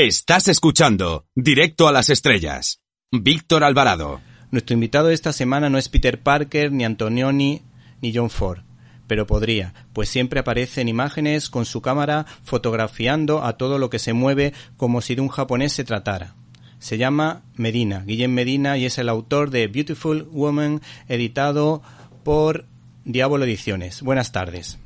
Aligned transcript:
Estás 0.00 0.46
escuchando 0.46 1.24
Directo 1.34 1.88
a 1.88 1.92
las 1.92 2.08
Estrellas. 2.08 2.80
Víctor 3.10 3.64
Alvarado. 3.64 4.20
Nuestro 4.52 4.74
invitado 4.74 5.08
de 5.08 5.14
esta 5.14 5.32
semana 5.32 5.70
no 5.70 5.76
es 5.76 5.88
Peter 5.88 6.22
Parker, 6.22 6.70
ni 6.70 6.84
Antonioni, 6.84 7.62
ni 8.00 8.14
John 8.14 8.30
Ford, 8.30 8.60
pero 9.08 9.26
podría, 9.26 9.74
pues 9.92 10.08
siempre 10.08 10.38
aparece 10.38 10.82
en 10.82 10.88
imágenes 10.88 11.50
con 11.50 11.64
su 11.64 11.82
cámara 11.82 12.26
fotografiando 12.44 13.42
a 13.42 13.54
todo 13.56 13.78
lo 13.78 13.90
que 13.90 13.98
se 13.98 14.12
mueve 14.12 14.52
como 14.76 15.00
si 15.00 15.16
de 15.16 15.20
un 15.20 15.30
japonés 15.30 15.72
se 15.72 15.82
tratara. 15.82 16.36
Se 16.78 16.96
llama 16.96 17.42
Medina, 17.56 18.04
Guillem 18.06 18.32
Medina, 18.32 18.78
y 18.78 18.84
es 18.84 18.98
el 18.98 19.08
autor 19.08 19.50
de 19.50 19.66
Beautiful 19.66 20.28
Woman, 20.30 20.80
editado 21.08 21.82
por 22.22 22.66
Diablo 23.04 23.44
Ediciones. 23.44 24.02
Buenas 24.02 24.30
tardes. 24.30 24.78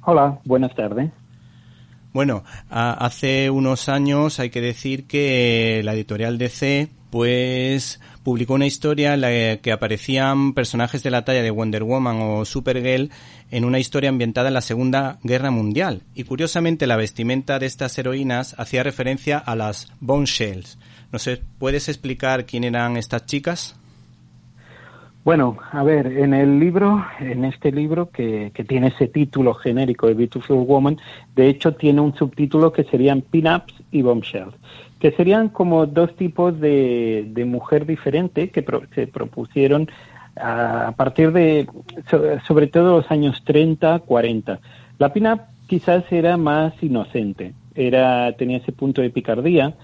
Hola, 0.00 0.40
buenas 0.44 0.74
tardes. 0.74 1.12
Bueno, 2.12 2.44
hace 2.68 3.48
unos 3.48 3.88
años 3.88 4.38
hay 4.38 4.50
que 4.50 4.60
decir 4.60 5.06
que 5.06 5.80
la 5.84 5.94
editorial 5.94 6.36
DC 6.36 6.90
pues 7.08 8.00
publicó 8.22 8.54
una 8.54 8.66
historia 8.66 9.14
en 9.14 9.20
la 9.20 9.56
que 9.58 9.72
aparecían 9.72 10.54
personajes 10.54 11.02
de 11.02 11.10
la 11.10 11.24
talla 11.24 11.42
de 11.42 11.50
Wonder 11.50 11.84
Woman 11.84 12.18
o 12.20 12.44
Supergirl 12.44 13.10
en 13.50 13.64
una 13.64 13.78
historia 13.78 14.08
ambientada 14.08 14.48
en 14.48 14.54
la 14.54 14.62
Segunda 14.62 15.18
Guerra 15.22 15.50
Mundial. 15.50 16.02
Y 16.14 16.24
curiosamente 16.24 16.86
la 16.86 16.96
vestimenta 16.96 17.58
de 17.58 17.66
estas 17.66 17.98
heroínas 17.98 18.54
hacía 18.58 18.82
referencia 18.82 19.38
a 19.38 19.56
las 19.56 19.92
Boneshells. 20.00 20.78
No 21.12 21.18
sé, 21.18 21.42
¿puedes 21.58 21.88
explicar 21.88 22.46
quién 22.46 22.64
eran 22.64 22.96
estas 22.96 23.26
chicas? 23.26 23.76
Bueno, 25.24 25.56
a 25.70 25.84
ver, 25.84 26.08
en 26.08 26.34
el 26.34 26.58
libro, 26.58 27.04
en 27.20 27.44
este 27.44 27.70
libro 27.70 28.10
que, 28.10 28.50
que, 28.52 28.64
tiene 28.64 28.88
ese 28.88 29.06
título 29.06 29.54
genérico 29.54 30.08
de 30.08 30.14
Beautiful 30.14 30.66
Woman, 30.66 30.98
de 31.36 31.48
hecho 31.48 31.74
tiene 31.74 32.00
un 32.00 32.12
subtítulo 32.16 32.72
que 32.72 32.82
serían 32.82 33.20
Pin-Ups 33.22 33.72
y 33.92 34.02
Bombshells, 34.02 34.54
que 34.98 35.12
serían 35.12 35.48
como 35.48 35.86
dos 35.86 36.16
tipos 36.16 36.58
de, 36.58 37.28
de 37.28 37.44
mujer 37.44 37.86
diferente 37.86 38.50
que 38.50 38.64
se 38.96 39.06
propusieron 39.06 39.88
a, 40.34 40.92
partir 40.96 41.30
de, 41.30 41.68
sobre 42.46 42.66
todo 42.66 42.98
los 42.98 43.10
años 43.10 43.42
30, 43.44 44.00
40. 44.00 44.58
La 44.98 45.12
pin-up 45.12 45.42
quizás 45.68 46.04
era 46.10 46.36
más 46.36 46.72
inocente, 46.82 47.54
era, 47.76 48.32
tenía 48.36 48.58
ese 48.58 48.72
punto 48.72 49.02
de 49.02 49.10
picardía, 49.10 49.74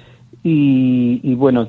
y, 0.42 1.20
y, 1.22 1.34
bueno, 1.34 1.68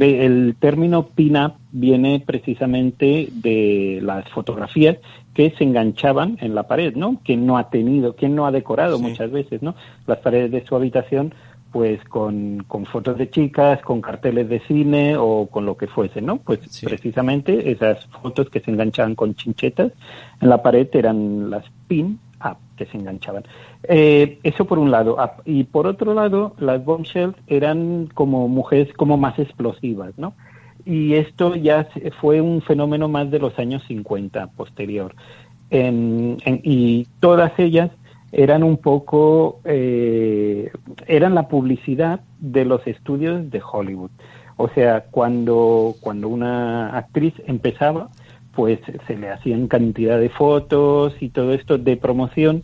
el 0.00 0.56
término 0.58 1.08
pin-up 1.08 1.54
viene 1.70 2.22
precisamente 2.24 3.28
de 3.32 4.00
las 4.02 4.28
fotografías 4.30 4.98
que 5.34 5.50
se 5.56 5.64
enganchaban 5.64 6.38
en 6.40 6.54
la 6.54 6.64
pared, 6.64 6.94
¿no? 6.96 7.20
Quien 7.24 7.46
no 7.46 7.58
ha 7.58 7.70
tenido, 7.70 8.16
quien 8.16 8.34
no 8.34 8.46
ha 8.46 8.50
decorado 8.50 8.98
muchas 8.98 9.30
veces, 9.30 9.62
¿no? 9.62 9.74
Las 10.06 10.18
paredes 10.18 10.50
de 10.50 10.64
su 10.66 10.74
habitación, 10.74 11.34
pues 11.70 12.02
con, 12.04 12.64
con, 12.66 12.86
fotos 12.86 13.18
de 13.18 13.30
chicas, 13.30 13.80
con 13.82 14.00
carteles 14.00 14.48
de 14.48 14.60
cine 14.60 15.16
o 15.16 15.46
con 15.50 15.66
lo 15.66 15.76
que 15.76 15.86
fuese, 15.86 16.20
¿no? 16.22 16.38
Pues 16.38 16.60
precisamente 16.82 17.70
esas 17.70 18.06
fotos 18.06 18.48
que 18.48 18.60
se 18.60 18.70
enganchaban 18.70 19.14
con 19.14 19.34
chinchetas 19.34 19.92
en 20.40 20.48
la 20.48 20.62
pared 20.62 20.88
eran 20.92 21.50
las 21.50 21.64
pin 21.86 22.18
up 22.44 22.56
que 22.76 22.86
se 22.86 22.96
enganchaban. 22.96 23.44
Eh, 23.82 24.38
eso 24.42 24.64
por 24.64 24.78
un 24.78 24.90
lado. 24.90 25.18
Y 25.44 25.64
por 25.64 25.86
otro 25.86 26.14
lado, 26.14 26.54
las 26.58 26.84
bombshells 26.84 27.36
eran 27.46 28.08
como 28.14 28.48
mujeres 28.48 28.92
como 28.94 29.16
más 29.16 29.38
explosivas, 29.38 30.14
¿no? 30.16 30.34
Y 30.88 31.16
esto 31.16 31.54
ya 31.54 31.86
fue 32.18 32.40
un 32.40 32.62
fenómeno 32.62 33.08
más 33.08 33.30
de 33.30 33.38
los 33.38 33.58
años 33.58 33.82
50 33.88 34.46
posterior. 34.52 35.14
y 35.70 37.06
todas 37.20 37.52
ellas 37.58 37.90
eran 38.32 38.62
un 38.62 38.78
poco, 38.78 39.60
eh, 39.64 40.70
eran 41.06 41.34
la 41.34 41.46
publicidad 41.48 42.20
de 42.38 42.64
los 42.64 42.86
estudios 42.86 43.50
de 43.50 43.60
Hollywood. 43.60 44.10
O 44.56 44.70
sea, 44.70 45.04
cuando, 45.10 45.94
cuando 46.00 46.28
una 46.28 46.96
actriz 46.96 47.34
empezaba, 47.46 48.08
pues 48.54 48.78
se 49.06 49.16
le 49.18 49.28
hacían 49.28 49.68
cantidad 49.68 50.18
de 50.18 50.30
fotos 50.30 51.14
y 51.20 51.28
todo 51.28 51.52
esto 51.52 51.76
de 51.76 51.98
promoción 51.98 52.62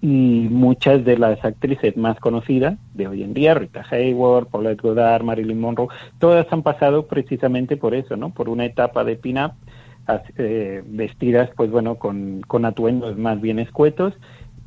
y 0.00 0.48
muchas 0.50 1.04
de 1.04 1.18
las 1.18 1.44
actrices 1.44 1.96
más 1.96 2.18
conocidas 2.20 2.78
de 2.94 3.08
hoy 3.08 3.22
en 3.22 3.34
día, 3.34 3.54
Rita 3.54 3.84
Hayworth, 3.90 4.50
Paulette 4.50 4.80
Goddard, 4.80 5.24
Marilyn 5.24 5.60
Monroe, 5.60 5.88
todas 6.18 6.46
han 6.52 6.62
pasado 6.62 7.06
precisamente 7.06 7.76
por 7.76 7.94
eso, 7.94 8.16
¿no? 8.16 8.30
Por 8.30 8.48
una 8.48 8.64
etapa 8.64 9.04
de 9.04 9.16
pin-up, 9.16 9.52
eh, 10.36 10.82
vestidas, 10.86 11.50
pues 11.56 11.70
bueno, 11.70 11.96
con, 11.96 12.42
con 12.46 12.64
atuendos 12.64 13.16
más 13.16 13.40
bien 13.40 13.58
escuetos 13.58 14.14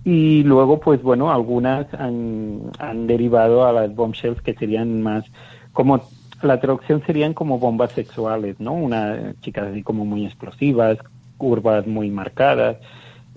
y 0.03 0.43
luego, 0.43 0.79
pues 0.79 1.01
bueno, 1.01 1.31
algunas 1.31 1.93
han, 1.93 2.71
han 2.79 3.07
derivado 3.07 3.65
a 3.65 3.71
las 3.71 3.93
bombshells 3.95 4.41
que 4.41 4.53
serían 4.53 5.01
más 5.01 5.25
como 5.73 6.01
la 6.41 6.59
traducción 6.59 7.03
serían 7.05 7.33
como 7.33 7.59
bombas 7.59 7.91
sexuales, 7.91 8.59
¿no? 8.59 8.73
Una 8.73 9.33
chicas 9.41 9.67
así 9.67 9.83
como 9.83 10.05
muy 10.05 10.25
explosivas, 10.25 10.97
curvas 11.37 11.85
muy 11.85 12.09
marcadas. 12.09 12.77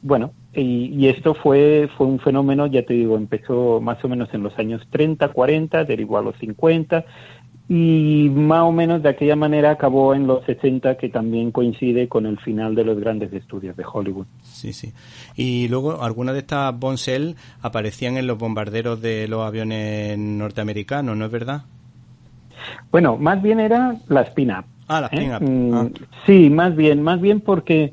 Bueno, 0.02 0.32
y, 0.54 1.06
esto 1.08 1.34
fue, 1.34 1.88
fue 1.96 2.06
un 2.06 2.18
fenómeno, 2.18 2.66
ya 2.66 2.84
te 2.84 2.94
digo, 2.94 3.16
empezó 3.16 3.80
más 3.80 4.04
o 4.04 4.08
menos 4.08 4.28
en 4.34 4.42
los 4.42 4.58
años 4.58 4.82
30, 4.90 5.28
40, 5.28 5.84
derivó 5.84 6.18
a 6.18 6.22
los 6.22 6.36
50 6.36 7.04
y 7.68 8.28
más 8.28 8.62
o 8.62 8.72
menos 8.72 9.02
de 9.02 9.08
aquella 9.08 9.36
manera 9.36 9.70
acabó 9.70 10.14
en 10.14 10.26
los 10.26 10.44
60, 10.44 10.96
que 10.96 11.08
también 11.08 11.52
coincide 11.52 12.06
con 12.06 12.26
el 12.26 12.38
final 12.38 12.74
de 12.74 12.84
los 12.84 12.98
grandes 12.98 13.32
estudios 13.32 13.76
de 13.76 13.84
Hollywood. 13.90 14.26
Sí, 14.42 14.72
sí. 14.72 14.92
Y 15.36 15.68
luego 15.68 16.02
algunas 16.02 16.34
de 16.34 16.40
estas 16.40 16.78
Bonsell 16.78 17.36
aparecían 17.62 18.18
en 18.18 18.26
los 18.26 18.36
bombarderos 18.36 19.00
de 19.00 19.26
los 19.28 19.46
aviones 19.46 20.18
norteamericanos, 20.18 21.16
¿no 21.16 21.24
es 21.24 21.30
verdad? 21.30 21.62
Bueno, 22.90 23.16
más 23.16 23.40
bien 23.40 23.60
era 23.60 23.96
las 24.08 24.28
pin-up. 24.30 24.64
Ah, 24.88 25.00
las 25.00 25.12
¿eh? 25.14 25.16
pin-up. 25.16 25.42
Mm, 25.42 25.74
ah. 25.74 25.88
Sí, 26.26 26.50
más 26.50 26.76
bien, 26.76 27.02
más 27.02 27.20
bien 27.20 27.40
porque, 27.40 27.92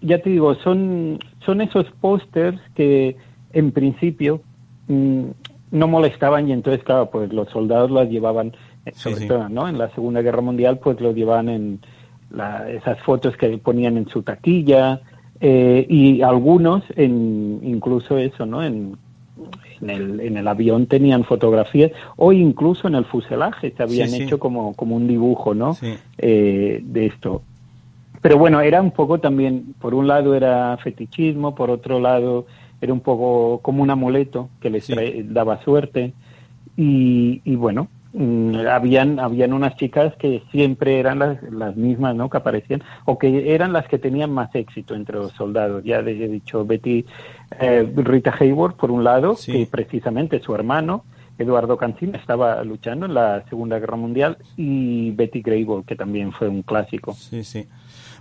ya 0.00 0.20
te 0.20 0.30
digo, 0.30 0.54
son 0.56 1.18
son 1.44 1.60
esos 1.60 1.86
pósters 2.00 2.60
que 2.74 3.16
en 3.52 3.72
principio 3.72 4.40
mm, 4.88 5.24
no 5.70 5.88
molestaban 5.88 6.48
y 6.48 6.52
entonces, 6.52 6.82
claro, 6.82 7.10
pues 7.10 7.32
los 7.32 7.48
soldados 7.50 7.90
los 7.90 8.08
llevaban, 8.08 8.54
eh, 8.86 8.92
sobre 8.94 9.26
todo, 9.26 9.48
¿no? 9.48 9.68
En 9.68 9.78
la 9.78 9.90
Segunda 9.90 10.22
Guerra 10.22 10.40
Mundial, 10.40 10.78
pues 10.78 11.00
los 11.00 11.14
llevaban 11.14 11.48
en 11.48 11.80
esas 12.74 13.00
fotos 13.00 13.36
que 13.36 13.56
ponían 13.58 13.96
en 13.96 14.08
su 14.08 14.22
taquilla 14.22 15.00
eh, 15.40 15.86
y 15.88 16.20
algunos 16.20 16.84
en 16.96 17.60
incluso 17.62 18.18
eso, 18.18 18.44
¿no? 18.44 18.62
En, 18.62 18.96
en 19.80 19.90
el, 19.90 20.20
en 20.20 20.36
el 20.36 20.48
avión 20.48 20.86
tenían 20.86 21.24
fotografías 21.24 21.92
o 22.16 22.32
incluso 22.32 22.88
en 22.88 22.96
el 22.96 23.04
fuselaje 23.04 23.72
se 23.76 23.82
habían 23.82 24.12
hecho 24.12 24.38
como, 24.38 24.74
como 24.74 24.96
un 24.96 25.06
dibujo, 25.06 25.54
¿no? 25.54 25.76
Eh, 26.18 26.80
de 26.82 27.06
esto 27.06 27.42
pero 28.20 28.38
bueno, 28.38 28.60
era 28.60 28.82
un 28.82 28.90
poco 28.90 29.18
también, 29.18 29.74
por 29.80 29.94
un 29.94 30.06
lado 30.06 30.34
era 30.34 30.76
fetichismo, 30.78 31.54
por 31.54 31.70
otro 31.70 32.00
lado 32.00 32.46
era 32.80 32.92
un 32.92 33.00
poco 33.00 33.60
como 33.62 33.82
un 33.82 33.90
amuleto 33.90 34.48
que 34.60 34.70
les 34.70 34.86
daba 35.32 35.62
suerte. 35.62 36.12
Y, 36.76 37.40
y 37.44 37.56
bueno, 37.56 37.88
mm, 38.12 38.54
habían 38.68 39.18
habían 39.18 39.52
unas 39.52 39.76
chicas 39.76 40.14
que 40.16 40.42
siempre 40.52 41.00
eran 41.00 41.18
las, 41.18 41.42
las 41.50 41.76
mismas 41.76 42.14
no 42.14 42.30
que 42.30 42.36
aparecían 42.36 42.82
o 43.04 43.18
que 43.18 43.52
eran 43.52 43.72
las 43.72 43.88
que 43.88 43.98
tenían 43.98 44.30
más 44.30 44.54
éxito 44.54 44.94
entre 44.94 45.16
los 45.16 45.32
soldados. 45.32 45.82
Ya 45.84 45.98
he 45.98 46.28
dicho 46.28 46.64
Betty 46.64 47.04
eh, 47.60 47.92
Rita 47.96 48.34
Hayworth 48.38 48.76
por 48.76 48.90
un 48.90 49.02
lado 49.02 49.36
que 49.44 49.66
precisamente 49.70 50.40
su 50.40 50.54
hermano 50.54 51.04
Eduardo 51.36 51.76
Cancín 51.76 52.14
estaba 52.16 52.62
luchando 52.64 53.06
en 53.06 53.14
la 53.14 53.44
Segunda 53.48 53.78
Guerra 53.78 53.96
Mundial 53.96 54.38
y 54.56 55.12
Betty 55.12 55.40
Grable 55.40 55.84
que 55.86 55.96
también 55.96 56.32
fue 56.32 56.48
un 56.48 56.62
clásico. 56.62 57.12
Sí 57.14 57.42
sí 57.42 57.66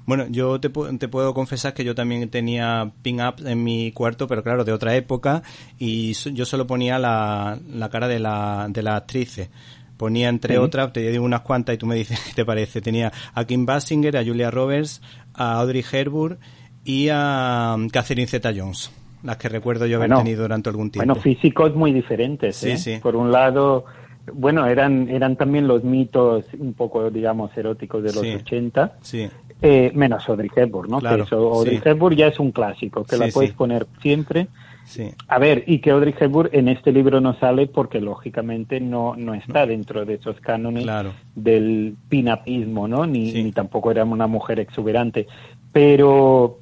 bueno, 0.07 0.25
yo 0.30 0.59
te, 0.59 0.69
te 0.69 1.07
puedo 1.07 1.36
confesar 1.36 1.75
que 1.75 1.83
yo 1.83 1.94
también 1.94 2.27
tenía 2.30 2.92
pin-ups 3.04 3.45
en 3.45 3.63
mi 3.63 3.92
cuarto, 3.92 4.27
pero 4.27 4.42
claro, 4.42 4.63
de 4.65 4.74
otra 4.74 4.95
época, 4.95 5.44
y 5.77 6.13
yo 6.13 6.45
solo 6.45 6.65
ponía 6.65 6.98
la, 6.98 7.59
la 7.69 7.89
cara 7.89 8.07
de 8.07 8.18
la, 8.19 8.68
de 8.69 8.81
las 8.81 8.95
actrices 8.95 9.50
ponía 9.98 10.30
entre 10.30 10.59
otras, 10.59 10.94
te 10.94 11.12
digo 11.12 11.25
unas 11.25 11.42
cuantas 11.42 11.75
y 11.75 11.77
tú 11.77 11.88
me 11.88 11.95
dices 11.95 12.19
qué 12.27 12.33
te 12.33 12.45
parece. 12.45 12.81
Tenía 12.81 13.12
a 13.33 13.45
Kim 13.45 13.65
Basinger, 13.65 14.15
a 14.15 14.24
Julia 14.24 14.50
Roberts, 14.51 15.01
a 15.33 15.59
Audrey 15.59 15.83
Hepburn 15.92 16.38
y 16.86 17.10
a 17.12 17.74
um, 17.75 17.89
Catherine 17.89 18.27
Zeta-Jones, 18.27 18.92
las 19.24 19.38
que 19.38 19.50
recuerdo 19.50 19.86
yo 19.88 19.98
haber 19.98 20.15
tenido 20.15 20.44
durante 20.44 20.69
algún 20.69 20.89
tiempo. 20.89 21.06
Bueno, 21.06 21.21
físicos 21.21 21.75
muy 21.75 21.92
diferentes. 21.92 22.56
Sí, 22.56 22.69
¿eh? 22.69 22.77
sí. 22.77 23.00
Por 23.01 23.15
un 23.15 23.31
lado, 23.31 23.86
bueno, 24.33 24.65
eran 24.68 25.09
eran 25.09 25.35
también 25.35 25.68
los 25.68 25.83
mitos 25.83 26.45
un 26.59 26.74
poco, 26.74 27.09
digamos, 27.09 27.56
eróticos 27.57 28.03
de 28.03 28.13
los 28.13 28.24
80. 28.41 28.97
Sí. 29.01 29.27
Eh, 29.62 29.91
menos 29.95 30.27
Audrey 30.29 30.50
Hepburn, 30.56 30.89
¿no? 30.91 31.00
Claro, 31.00 31.18
que 31.18 31.24
eso, 31.24 31.38
Audrey 31.53 31.77
sí. 31.77 31.81
Hepburn 31.89 32.15
ya 32.15 32.27
es 32.27 32.39
un 32.39 32.51
clásico, 32.51 33.03
que 33.03 33.15
Sí, 33.15 33.21
la 33.21 33.27
puedes 33.29 33.51
sí. 33.51 33.56
poner 33.57 33.88
siempre. 34.01 34.47
Sí. 34.85 35.09
A 35.27 35.38
ver, 35.39 35.63
y 35.68 35.79
que 35.79 35.89
Audrey 35.91 36.13
Hepburn 36.18 36.50
en 36.53 36.69
este 36.69 36.91
libro 36.94 37.19
no 37.19 37.33
sale 37.39 37.68
porque 37.68 38.00
lógicamente 38.00 38.79
no, 38.79 39.15
no 39.18 39.33
está 39.33 39.65
dentro 39.65 40.06
de 40.06 40.13
esos 40.13 40.39
cánones 40.39 40.83
Claro. 40.83 41.12
del 41.35 41.95
pinapismo, 42.07 42.88
¿no? 42.88 43.06
Ni, 43.06 43.31
Sí. 43.31 43.44
ni 43.44 43.51
tampoco 43.51 43.91
era 43.91 44.06
una 44.06 44.27
mujer 44.27 44.59
exuberante. 44.59 45.27
Pero, 45.74 46.59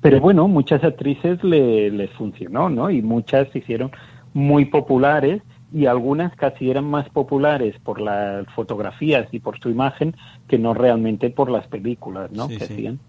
pero 0.00 0.20
bueno, 0.20 0.48
muchas 0.48 0.82
actrices 0.82 1.42
le, 1.44 1.90
les 1.90 2.10
funcionó, 2.12 2.68
¿no? 2.68 2.90
Y 2.90 3.02
muchas 3.02 3.48
se 3.52 3.58
hicieron 3.58 3.90
muy 4.32 4.64
populares 4.64 5.42
y 5.74 5.86
algunas 5.86 6.34
casi 6.36 6.70
eran 6.70 6.84
más 6.84 7.08
populares 7.08 7.74
por 7.82 8.00
las 8.00 8.46
fotografías 8.54 9.26
y 9.32 9.40
por 9.40 9.58
su 9.58 9.70
imagen 9.70 10.14
que 10.46 10.56
no 10.56 10.72
realmente 10.72 11.30
por 11.30 11.50
las 11.50 11.66
películas, 11.66 12.30
¿no? 12.30 12.46
que 12.46 12.62
hacían. 12.62 13.00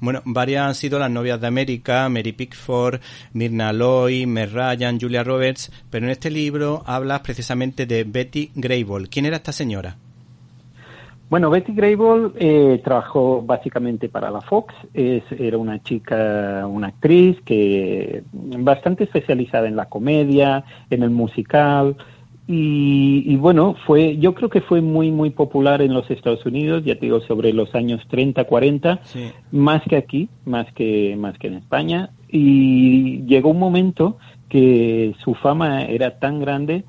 Bueno, 0.00 0.22
varias 0.24 0.66
han 0.66 0.74
sido 0.74 0.98
las 0.98 1.10
novias 1.10 1.40
de 1.40 1.46
América, 1.46 2.08
Mary 2.08 2.32
Pickford, 2.32 3.00
Mirna 3.34 3.72
Loy, 3.74 4.26
Mer 4.26 4.52
Ryan, 4.52 4.98
Julia 4.98 5.22
Roberts, 5.22 5.70
pero 5.90 6.06
en 6.06 6.12
este 6.12 6.30
libro 6.30 6.82
hablas 6.86 7.20
precisamente 7.20 7.84
de 7.84 8.04
Betty 8.04 8.50
Grable. 8.54 9.08
¿Quién 9.08 9.26
era 9.26 9.36
esta 9.36 9.52
señora? 9.52 9.96
Bueno, 11.32 11.48
Betty 11.48 11.72
Grable 11.72 12.32
eh, 12.38 12.82
trabajó 12.84 13.40
básicamente 13.40 14.10
para 14.10 14.30
la 14.30 14.42
Fox. 14.42 14.74
Es, 14.92 15.22
era 15.32 15.56
una 15.56 15.82
chica, 15.82 16.66
una 16.66 16.88
actriz 16.88 17.40
que 17.46 18.22
bastante 18.34 19.04
especializada 19.04 19.66
en 19.66 19.74
la 19.74 19.86
comedia, 19.86 20.62
en 20.90 21.02
el 21.02 21.08
musical. 21.08 21.96
Y, 22.46 23.34
bueno, 23.36 23.76
fue, 23.86 24.18
yo 24.18 24.34
creo 24.34 24.50
que 24.50 24.60
fue 24.60 24.82
muy, 24.82 25.10
muy 25.10 25.30
popular 25.30 25.80
en 25.80 25.94
los 25.94 26.10
Estados 26.10 26.44
Unidos, 26.44 26.84
ya 26.84 26.96
te 26.96 27.06
digo, 27.06 27.22
sobre 27.22 27.54
los 27.54 27.74
años 27.74 28.02
30, 28.10 28.44
40, 28.44 29.00
más 29.52 29.80
que 29.88 29.96
aquí, 29.96 30.28
más 30.44 30.70
que, 30.74 31.16
más 31.16 31.38
que 31.38 31.46
en 31.46 31.54
España. 31.54 32.10
Y 32.28 33.22
llegó 33.24 33.48
un 33.48 33.58
momento 33.58 34.18
que 34.50 35.14
su 35.24 35.32
fama 35.32 35.84
era 35.84 36.18
tan 36.18 36.40
grande 36.40 36.84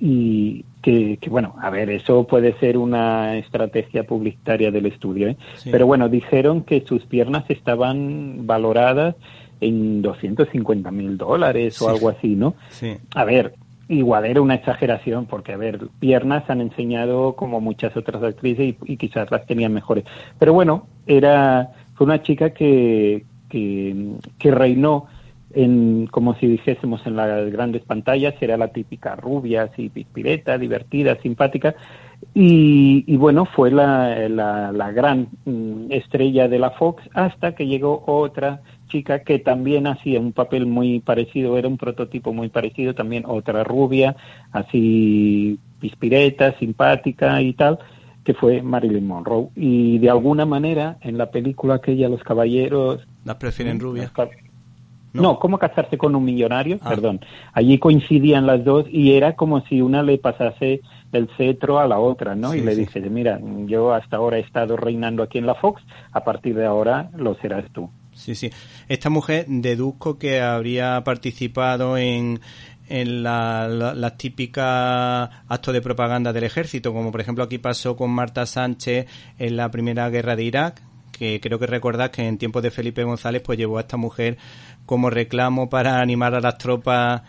y 0.00 0.64
que, 0.84 1.30
bueno, 1.30 1.56
a 1.62 1.70
ver, 1.70 1.88
eso 1.88 2.26
puede 2.26 2.52
ser 2.58 2.76
una 2.76 3.38
estrategia 3.38 4.04
publicitaria 4.04 4.70
del 4.70 4.84
estudio, 4.84 5.28
¿eh? 5.28 5.36
pero 5.70 5.86
bueno, 5.86 6.10
dijeron 6.10 6.62
que 6.62 6.84
sus 6.86 7.06
piernas 7.06 7.44
estaban 7.48 8.46
valoradas 8.46 9.14
en 9.62 10.02
250 10.02 10.90
mil 10.90 11.16
dólares 11.16 11.80
o 11.80 11.88
algo 11.88 12.10
así, 12.10 12.36
¿no? 12.36 12.54
A 13.14 13.24
ver, 13.24 13.54
igual 13.88 14.26
era 14.26 14.42
una 14.42 14.56
exageración, 14.56 15.24
porque, 15.24 15.54
a 15.54 15.56
ver, 15.56 15.88
piernas 16.00 16.50
han 16.50 16.60
enseñado 16.60 17.34
como 17.34 17.62
muchas 17.62 17.96
otras 17.96 18.22
actrices 18.22 18.74
y, 18.84 18.96
quizás 18.98 19.30
las 19.30 19.46
tenían 19.46 19.72
mejores. 19.72 20.04
Pero 20.38 20.52
bueno, 20.52 20.86
era, 21.06 21.72
fue 21.94 22.04
una 22.04 22.20
chica 22.20 22.50
que, 22.50 23.24
que, 23.48 24.16
que 24.38 24.50
reinó 24.50 25.06
en, 25.54 26.06
como 26.10 26.34
si 26.36 26.46
dijésemos 26.46 27.06
en 27.06 27.16
las 27.16 27.50
grandes 27.50 27.82
pantallas, 27.82 28.34
era 28.40 28.56
la 28.56 28.68
típica 28.68 29.16
rubia, 29.16 29.64
así 29.64 29.88
pispireta, 29.88 30.58
divertida, 30.58 31.16
simpática, 31.22 31.74
y, 32.34 33.04
y 33.06 33.16
bueno, 33.16 33.44
fue 33.44 33.70
la, 33.70 34.28
la, 34.28 34.72
la, 34.72 34.92
gran 34.92 35.28
mm, 35.44 35.90
estrella 35.90 36.48
de 36.48 36.58
la 36.58 36.70
Fox 36.70 37.02
hasta 37.12 37.54
que 37.54 37.66
llegó 37.66 38.02
otra 38.06 38.62
chica 38.88 39.20
que 39.20 39.38
también 39.38 39.86
hacía 39.86 40.20
un 40.20 40.32
papel 40.32 40.66
muy 40.66 41.00
parecido, 41.00 41.58
era 41.58 41.68
un 41.68 41.76
prototipo 41.76 42.32
muy 42.32 42.48
parecido, 42.48 42.94
también 42.94 43.24
otra 43.26 43.64
rubia, 43.64 44.16
así 44.52 45.58
pispireta, 45.80 46.56
simpática 46.58 47.40
y 47.42 47.52
tal, 47.52 47.78
que 48.24 48.34
fue 48.34 48.62
Marilyn 48.62 49.06
Monroe. 49.06 49.48
Y 49.54 49.98
de 49.98 50.10
alguna 50.10 50.46
manera, 50.46 50.96
en 51.02 51.18
la 51.18 51.30
película 51.30 51.74
aquella, 51.74 52.08
Los 52.08 52.22
Caballeros... 52.22 53.06
Las 53.24 53.36
prefieren 53.36 53.78
rubias. 53.78 54.10
No. 55.14 55.38
¿cómo 55.38 55.58
casarse 55.58 55.96
con 55.96 56.14
un 56.14 56.24
millonario? 56.24 56.78
Ah. 56.82 56.90
Perdón. 56.90 57.20
Allí 57.52 57.78
coincidían 57.78 58.46
las 58.46 58.64
dos 58.64 58.86
y 58.90 59.12
era 59.12 59.34
como 59.34 59.60
si 59.62 59.80
una 59.80 60.02
le 60.02 60.18
pasase 60.18 60.80
el 61.12 61.28
cetro 61.36 61.78
a 61.78 61.86
la 61.86 61.98
otra, 61.98 62.34
¿no? 62.34 62.54
y 62.54 62.60
le 62.60 62.74
dice, 62.74 63.00
mira, 63.02 63.38
yo 63.66 63.94
hasta 63.94 64.16
ahora 64.16 64.38
he 64.38 64.40
estado 64.40 64.76
reinando 64.76 65.22
aquí 65.22 65.38
en 65.38 65.46
la 65.46 65.54
Fox, 65.54 65.80
a 66.10 66.24
partir 66.24 66.56
de 66.56 66.66
ahora 66.66 67.08
lo 67.16 67.36
serás 67.36 67.64
tú. 67.72 67.88
Sí, 68.12 68.34
sí. 68.34 68.50
Esta 68.88 69.10
mujer 69.10 69.46
deduzco 69.48 70.18
que 70.18 70.40
habría 70.40 71.02
participado 71.04 71.96
en, 71.96 72.40
en 72.88 73.22
las 73.22 73.70
la, 73.70 74.16
típicas 74.16 75.30
actos 75.48 75.74
de 75.74 75.80
propaganda 75.80 76.32
del 76.32 76.44
ejército, 76.44 76.92
como 76.92 77.10
por 77.10 77.20
ejemplo 77.20 77.44
aquí 77.44 77.58
pasó 77.58 77.96
con 77.96 78.10
Marta 78.10 78.46
Sánchez 78.46 79.06
en 79.38 79.56
la 79.56 79.70
primera 79.70 80.08
guerra 80.10 80.36
de 80.36 80.44
Irak, 80.44 80.82
que 81.16 81.40
creo 81.40 81.58
que 81.58 81.66
recordás 81.66 82.10
que 82.10 82.26
en 82.26 82.38
tiempos 82.38 82.62
de 82.62 82.70
Felipe 82.70 83.04
González 83.04 83.42
pues 83.42 83.58
llevó 83.58 83.78
a 83.78 83.82
esta 83.82 83.96
mujer 83.96 84.36
como 84.86 85.10
reclamo 85.10 85.68
para 85.68 86.00
animar 86.00 86.34
a 86.34 86.40
las 86.40 86.58
tropas 86.58 87.22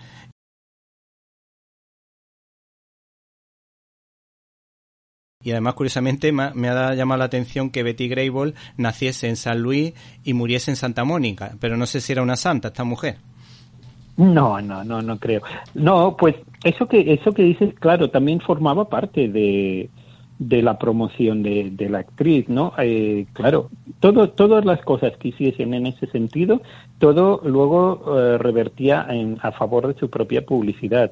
Y 5.46 5.52
además, 5.52 5.76
curiosamente, 5.76 6.32
me 6.32 6.70
ha 6.70 6.96
llamado 6.96 7.20
la 7.20 7.26
atención 7.26 7.70
que 7.70 7.84
Betty 7.84 8.08
Grable 8.08 8.56
naciese 8.78 9.30
en 9.30 9.36
San 9.36 9.62
Luis 9.62 9.94
y 10.24 10.34
muriese 10.34 10.72
en 10.72 10.76
Santa 10.76 11.04
Mónica. 11.04 11.52
Pero 11.60 11.78
no 11.78 11.86
sé 11.86 12.02
si 12.02 12.14
era 12.14 12.24
una 12.24 12.36
santa 12.36 12.70
esta 12.70 12.84
mujer. 12.84 13.18
No, 14.18 14.60
no, 14.60 14.84
no, 14.84 15.04
no 15.04 15.20
creo. 15.20 15.44
No, 15.76 16.18
pues 16.18 16.36
eso 16.64 16.88
que 16.88 17.14
eso 17.14 17.32
que 17.32 17.44
dices, 17.44 17.76
claro, 17.76 18.10
también 18.10 18.40
formaba 18.40 18.90
parte 18.90 19.28
de, 19.28 19.88
de 20.38 20.62
la 20.62 20.78
promoción 20.78 21.44
de, 21.44 21.72
de 21.72 21.90
la 21.90 22.00
actriz, 22.00 22.50
¿no? 22.50 22.74
Eh, 22.78 23.26
claro, 23.34 23.70
todo, 24.00 24.30
todas 24.30 24.66
las 24.66 24.82
cosas 24.82 25.16
que 25.18 25.30
hiciesen 25.30 25.74
en 25.74 25.86
ese 25.88 26.08
sentido, 26.08 26.62
todo 27.00 27.42
luego 27.46 28.18
eh, 28.18 28.38
revertía 28.38 29.06
en, 29.10 29.38
a 29.42 29.52
favor 29.52 29.88
de 29.88 30.00
su 30.00 30.10
propia 30.10 30.46
publicidad. 30.46 31.12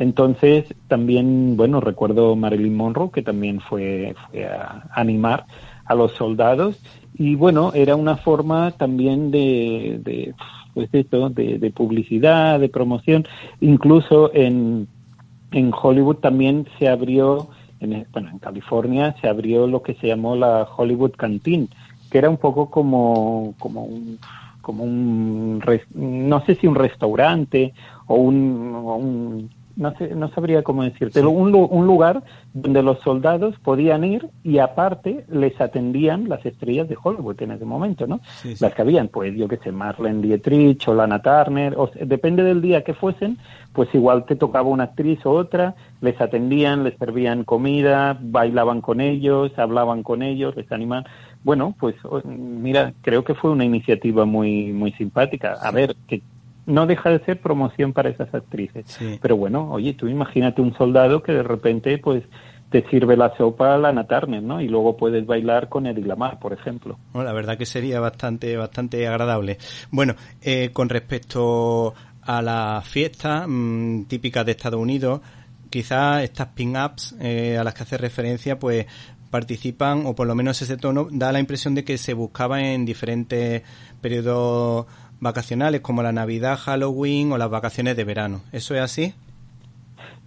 Entonces, 0.00 0.74
también, 0.88 1.56
bueno, 1.56 1.80
recuerdo 1.80 2.34
Marilyn 2.34 2.76
Monroe, 2.76 3.12
que 3.12 3.22
también 3.22 3.60
fue, 3.60 4.14
fue 4.30 4.44
a 4.44 4.88
animar 4.92 5.46
a 5.84 5.94
los 5.94 6.12
soldados, 6.12 6.82
y 7.16 7.36
bueno, 7.36 7.70
era 7.74 7.94
una 7.94 8.16
forma 8.16 8.72
también 8.72 9.30
de, 9.30 10.00
de 10.02 10.34
pues 10.72 10.88
esto, 10.92 11.30
de, 11.30 11.58
de 11.60 11.70
publicidad, 11.70 12.58
de 12.58 12.68
promoción, 12.68 13.24
incluso 13.60 14.34
en, 14.34 14.88
en 15.52 15.70
Hollywood 15.72 16.16
también 16.16 16.66
se 16.80 16.88
abrió 16.88 17.50
en, 17.84 18.06
bueno, 18.12 18.30
en 18.30 18.38
California 18.38 19.14
se 19.20 19.28
abrió 19.28 19.66
lo 19.66 19.82
que 19.82 19.94
se 19.94 20.08
llamó 20.08 20.36
la 20.36 20.66
Hollywood 20.76 21.12
Canteen, 21.12 21.68
que 22.10 22.18
era 22.18 22.30
un 22.30 22.36
poco 22.36 22.70
como, 22.70 23.54
como 23.58 23.84
un, 23.84 24.18
como 24.60 24.84
un, 24.84 25.62
no 25.94 26.44
sé 26.44 26.54
si 26.56 26.66
un 26.66 26.74
restaurante 26.74 27.74
o 28.06 28.16
un 28.16 29.50
no, 29.76 29.96
sé, 29.96 30.14
no 30.14 30.28
sabría 30.30 30.62
cómo 30.62 30.84
decirte, 30.84 31.20
un, 31.20 31.54
un 31.54 31.86
lugar 31.86 32.22
donde 32.52 32.82
los 32.82 33.00
soldados 33.00 33.56
podían 33.60 34.04
ir 34.04 34.28
y 34.42 34.58
aparte 34.58 35.24
les 35.28 35.60
atendían 35.60 36.28
las 36.28 36.44
estrellas 36.46 36.88
de 36.88 36.96
Hollywood 37.02 37.42
en 37.42 37.52
ese 37.52 37.64
momento, 37.64 38.06
¿no? 38.06 38.20
Las 38.60 38.74
que 38.74 38.82
habían, 38.82 39.08
pues 39.08 39.34
yo 39.34 39.48
qué 39.48 39.56
sé, 39.58 39.72
Marlene 39.72 40.22
Dietrich 40.22 40.86
o 40.88 40.94
Lana 40.94 41.20
Turner, 41.20 41.74
o, 41.76 41.90
depende 42.00 42.42
del 42.42 42.62
día 42.62 42.84
que 42.84 42.94
fuesen, 42.94 43.38
pues 43.72 43.92
igual 43.94 44.24
te 44.24 44.36
tocaba 44.36 44.68
una 44.68 44.84
actriz 44.84 45.24
o 45.26 45.32
otra, 45.32 45.74
les 46.00 46.20
atendían, 46.20 46.84
les 46.84 46.96
servían 46.96 47.44
comida, 47.44 48.16
bailaban 48.20 48.80
con 48.80 49.00
ellos, 49.00 49.52
hablaban 49.58 50.02
con 50.02 50.22
ellos, 50.22 50.54
les 50.56 50.70
animaban. 50.70 51.04
Bueno, 51.42 51.74
pues 51.78 51.96
mira, 52.24 52.94
creo 53.02 53.24
que 53.24 53.34
fue 53.34 53.50
una 53.50 53.64
iniciativa 53.64 54.24
muy 54.24 54.72
muy 54.72 54.92
simpática. 54.92 55.54
A 55.60 55.70
ver, 55.70 55.96
que 56.06 56.22
no 56.66 56.86
deja 56.86 57.10
de 57.10 57.24
ser 57.24 57.40
promoción 57.40 57.92
para 57.92 58.10
esas 58.10 58.32
actrices. 58.34 58.98
Pero 59.20 59.36
bueno, 59.36 59.70
oye, 59.70 59.94
tú 59.94 60.08
imagínate 60.08 60.62
un 60.62 60.74
soldado 60.76 61.22
que 61.22 61.32
de 61.32 61.42
repente 61.42 61.98
pues 61.98 62.24
te 62.70 62.84
sirve 62.90 63.16
la 63.16 63.36
sopa 63.36 63.74
a 63.74 63.78
la 63.78 64.04
Turner, 64.04 64.42
¿no? 64.42 64.60
Y 64.60 64.66
luego 64.66 64.96
puedes 64.96 65.24
bailar 65.26 65.68
con 65.68 65.86
Eddie 65.86 66.06
Lamar, 66.06 66.40
por 66.40 66.52
ejemplo. 66.52 66.98
la 67.14 67.32
verdad 67.32 67.56
que 67.56 67.66
sería 67.66 68.00
bastante, 68.00 68.56
bastante 68.56 69.06
agradable. 69.06 69.58
Bueno, 69.92 70.14
eh, 70.42 70.70
con 70.72 70.88
respecto 70.88 71.94
a 72.22 72.42
las 72.42 72.84
fiestas 72.88 73.44
mm, 73.46 74.04
típicas 74.04 74.44
de 74.44 74.52
Estados 74.52 74.80
Unidos, 74.80 75.20
quizás 75.70 76.24
estas 76.24 76.48
pin-ups 76.48 77.14
eh, 77.20 77.56
a 77.58 77.62
las 77.62 77.74
que 77.74 77.82
hace 77.84 77.96
referencia, 77.96 78.58
pues 78.58 78.86
participan, 79.30 80.06
o 80.06 80.14
por 80.14 80.26
lo 80.26 80.34
menos 80.34 80.62
ese 80.62 80.76
tono, 80.76 81.08
da 81.10 81.32
la 81.32 81.40
impresión 81.40 81.74
de 81.74 81.84
que 81.84 81.98
se 81.98 82.14
buscaba 82.14 82.60
en 82.60 82.84
diferentes 82.84 83.62
periodos 84.00 84.86
vacacionales 85.20 85.80
como 85.80 86.02
la 86.02 86.12
Navidad, 86.12 86.58
Halloween 86.58 87.32
o 87.32 87.38
las 87.38 87.50
vacaciones 87.50 87.96
de 87.96 88.04
verano. 88.04 88.42
¿Eso 88.52 88.74
es 88.74 88.80
así? 88.80 89.14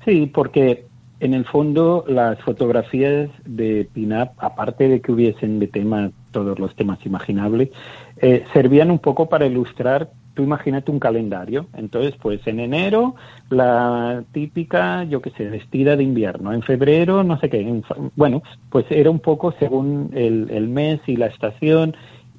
Sí, 0.05 0.29
porque 0.33 0.85
en 1.19 1.33
el 1.33 1.45
fondo 1.45 2.05
las 2.07 2.39
fotografías 2.41 3.29
de 3.45 3.87
pin-up, 3.93 4.29
aparte 4.37 4.87
de 4.87 5.01
que 5.01 5.11
hubiesen 5.11 5.59
de 5.59 5.67
tema 5.67 6.11
todos 6.31 6.59
los 6.59 6.75
temas 6.75 7.03
imaginables, 7.05 7.69
eh, 8.17 8.45
servían 8.53 8.91
un 8.91 8.99
poco 8.99 9.27
para 9.27 9.47
ilustrar, 9.47 10.09
tú 10.35 10.43
imagínate 10.43 10.91
un 10.91 10.99
calendario. 10.99 11.67
Entonces, 11.75 12.13
pues 12.21 12.45
en 12.45 12.59
enero 12.59 13.15
la 13.49 14.23
típica, 14.31 15.03
yo 15.05 15.21
qué 15.21 15.31
sé, 15.31 15.49
vestida 15.49 15.95
de 15.95 16.03
invierno, 16.03 16.53
en 16.53 16.61
febrero 16.61 17.23
no 17.23 17.39
sé 17.39 17.49
qué, 17.49 17.81
bueno, 18.15 18.43
pues 18.69 18.85
era 18.89 19.09
un 19.09 19.19
poco 19.19 19.53
según 19.59 20.11
el, 20.13 20.49
el 20.51 20.67
mes 20.67 21.01
y 21.07 21.15
la 21.15 21.27
estación 21.27 21.95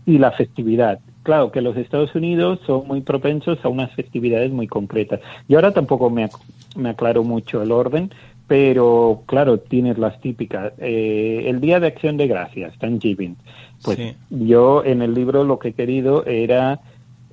y 0.07 0.19
la 0.19 0.31
festividad 0.33 1.00
claro 1.28 1.52
que 1.52 1.61
los 1.61 1.76
Estados 1.76 2.14
Unidos 2.14 2.58
son 2.66 2.87
muy 2.87 3.02
propensos 3.02 3.62
a 3.62 3.68
unas 3.68 3.92
festividades 3.94 4.50
muy 4.50 4.66
concretas. 4.66 5.20
Y 5.47 5.56
ahora 5.56 5.73
tampoco 5.73 6.08
me, 6.08 6.26
me 6.75 6.88
aclaro 6.88 7.23
mucho 7.23 7.61
el 7.61 7.70
orden, 7.70 8.11
pero 8.47 9.25
claro, 9.26 9.58
tienes 9.61 9.99
las 9.99 10.18
típicas. 10.23 10.73
Eh, 10.78 11.42
el 11.44 11.61
Día 11.61 11.80
de 11.80 11.88
Acción 11.88 12.16
de 12.16 12.28
Gracias, 12.28 12.78
Thanksgiving. 12.78 13.37
Pues 13.82 13.99
yo 14.30 14.82
en 14.87 15.02
el 15.02 15.12
libro 15.12 15.44
lo 15.44 15.58
que 15.58 15.68
he 15.68 15.73
querido 15.75 16.25
era 16.25 16.80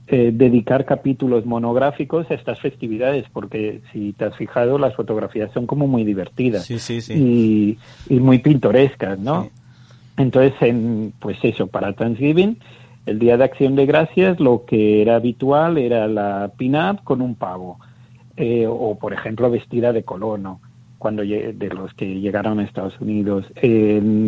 eh, 0.08 0.32
dedicar 0.34 0.84
capítulos 0.84 1.46
monográficos 1.46 2.30
a 2.30 2.34
estas 2.34 2.60
festividades, 2.60 3.24
porque 3.32 3.80
si 3.94 4.12
te 4.12 4.26
has 4.26 4.36
fijado, 4.36 4.78
las 4.78 4.94
fotografías 4.94 5.54
son 5.54 5.68
como 5.68 5.88
muy 5.88 6.04
divertidas 6.04 6.70
Y, 7.16 7.78
muy 8.10 8.40
pintorescas, 8.40 9.18
¿no? 9.20 9.50
Entonces, 10.18 10.54
en, 10.60 11.14
pues 11.18 11.38
eso, 11.44 11.68
para 11.68 11.94
Thanksgiving, 11.94 12.58
el 13.06 13.20
Día 13.20 13.38
de 13.38 13.44
Acción 13.44 13.76
de 13.76 13.86
Gracias, 13.86 14.40
lo 14.40 14.66
que 14.66 15.02
era 15.02 15.16
habitual 15.16 15.78
era 15.78 16.08
la 16.08 16.52
pin-up 16.58 17.04
con 17.04 17.22
un 17.22 17.36
pavo, 17.36 17.80
eh, 18.38 18.68
o 18.68 18.98
por 18.98 19.14
ejemplo, 19.14 19.50
vestida 19.50 19.94
de 19.94 20.04
colono 20.04 20.62
cuando 20.98 21.22
de 21.22 21.70
los 21.70 21.94
que 21.94 22.20
llegaron 22.20 22.60
a 22.60 22.64
Estados 22.64 23.00
Unidos. 23.00 23.46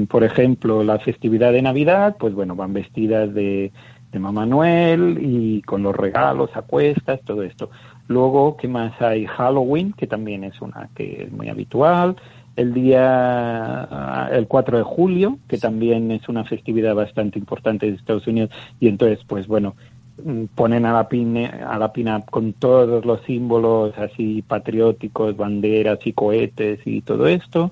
por 0.10 0.24
ejemplo, 0.24 0.84
la 0.84 1.00
festividad 1.00 1.52
de 1.52 1.64
Navidad, 1.64 2.18
pues 2.20 2.36
bueno, 2.36 2.56
van 2.56 2.74
vestidas 2.74 3.34
de 3.34 3.72
de 4.12 4.20
Mamá 4.20 4.46
Noel 4.46 5.18
y 5.22 5.62
con 5.64 5.84
los 5.84 5.96
regalos 5.96 6.50
a 6.56 6.62
cuestas, 6.62 7.22
todo 7.22 7.44
esto. 7.44 7.70
Luego, 8.08 8.56
¿qué 8.58 8.68
más 8.68 9.00
hay? 9.02 9.26
Halloween, 9.26 9.94
que 9.94 10.08
también 10.08 10.44
es 10.44 10.62
una 10.62 10.90
que 10.96 11.24
es 11.24 11.32
muy 11.32 11.50
habitual. 11.50 12.16
El 12.58 12.74
día, 12.74 14.28
el 14.32 14.48
4 14.48 14.80
de 14.80 14.84
julio, 14.84 15.38
que 15.48 15.58
también 15.58 16.12
es 16.12 16.28
una 16.28 16.44
festividad 16.44 16.96
bastante 16.96 17.38
importante 17.38 17.86
de 17.86 17.96
Estados 17.96 18.26
Unidos. 18.28 18.50
Y 18.80 18.88
entonces, 18.88 19.20
pues 19.28 19.48
bueno, 19.48 19.76
mm, 20.24 20.46
ponen 20.56 20.86
a 20.88 20.92
la 20.92 21.08
pina, 21.08 21.68
a 21.70 21.78
la 21.78 21.94
pina 21.94 22.22
con 22.22 22.54
todos 22.54 23.06
los 23.06 23.22
símbolos 23.22 23.98
así 23.98 24.42
patrióticos, 24.42 25.38
banderas 25.38 26.00
y 26.06 26.14
cohetes 26.14 26.80
y 26.86 27.02
todo 27.02 27.28
esto. 27.28 27.72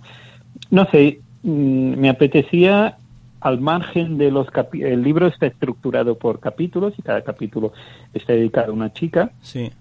No 0.70 0.86
sé, 0.92 1.20
mm, 1.42 1.98
me 1.98 2.10
apetecía 2.10 2.98
al 3.42 3.62
margen 3.62 4.18
de 4.18 4.32
los 4.32 4.50
capítulos, 4.50 4.94
el 4.94 5.04
libro 5.04 5.28
está 5.28 5.46
estructurado 5.48 6.18
por 6.18 6.40
capítulos 6.40 6.94
y 6.98 7.02
cada 7.02 7.22
capítulo 7.24 7.74
está 8.14 8.34
dedicado 8.34 8.72
a 8.72 8.76
una 8.76 8.94
chica. 8.94 9.32
Sí. 9.42 9.72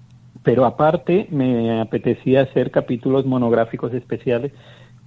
Pero 0.42 0.66
aparte 0.66 1.28
me 1.30 1.80
apetecía 1.80 2.42
hacer 2.42 2.70
capítulos 2.70 3.24
monográficos 3.24 3.94
especiales 3.94 4.52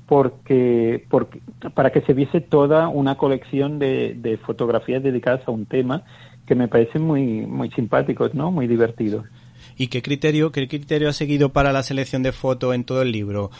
porque, 0.08 1.06
porque 1.10 1.42
para 1.74 1.92
que 1.92 2.02
se 2.02 2.14
viese 2.14 2.42
toda 2.42 2.88
una 2.88 3.16
colección 3.16 3.78
de, 3.78 4.16
de 4.16 4.38
fotografías 4.38 5.04
dedicadas 5.04 5.48
a 5.48 5.52
un 5.52 5.66
tema 5.66 6.04
que 6.46 6.56
me 6.56 6.68
parecen 6.68 7.04
muy 7.04 7.46
muy 7.46 7.70
simpáticos, 7.72 8.34
¿no? 8.34 8.52
Muy 8.52 8.68
divertidos. 8.68 9.26
¿Y 9.78 9.88
qué 9.88 10.02
criterio 10.02 10.52
qué 10.52 10.68
criterio 10.68 11.10
ha 11.10 11.14
seguido 11.14 11.50
para 11.50 11.74
la 11.74 11.84
selección 11.84 12.24
de 12.24 12.32
fotos 12.32 12.74
en 12.74 12.86
todo 12.86 13.02
el 13.02 13.12
libro? 13.12 13.52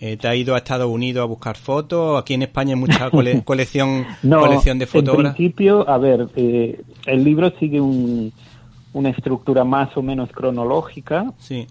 Eh, 0.00 0.16
¿Te 0.16 0.28
ha 0.28 0.34
ido 0.34 0.54
a 0.54 0.58
Estados 0.58 0.90
Unidos 0.90 1.22
a 1.22 1.26
buscar 1.26 1.58
fotos? 1.58 2.18
Aquí 2.18 2.32
en 2.32 2.42
España 2.42 2.74
hay 2.74 2.80
mucha 2.80 3.10
colección, 3.44 4.06
colección 4.22 4.78
de 4.78 4.86
fotos. 4.86 5.14
En 5.14 5.34
principio, 5.34 5.86
a 5.86 5.98
ver, 5.98 6.26
eh, 6.36 6.80
el 7.04 7.22
libro 7.22 7.52
sigue 7.60 7.78
una 7.82 9.10
estructura 9.10 9.64
más 9.64 9.94
o 9.98 10.02
menos 10.02 10.30
cronológica 10.32 11.32
sí. 11.36 11.66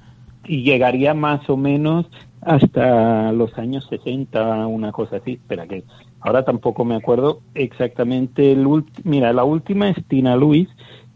Y 0.46 0.64
llegaría 0.64 1.14
más 1.14 1.50
o 1.50 1.58
menos 1.58 2.06
hasta 2.42 3.32
los 3.32 3.58
años 3.58 3.88
60, 3.90 4.68
una 4.68 4.92
cosa 4.92 5.18
así. 5.18 5.34
Espera 5.34 5.68
que 5.68 5.84
ahora 6.22 6.44
tampoco 6.46 6.86
me 6.86 6.96
acuerdo 6.96 7.42
exactamente. 7.54 8.52
El 8.52 8.66
Mira, 9.04 9.34
la 9.34 9.44
última 9.44 9.90
es 9.90 9.98
Tina 10.08 10.36
Luis, 10.36 10.70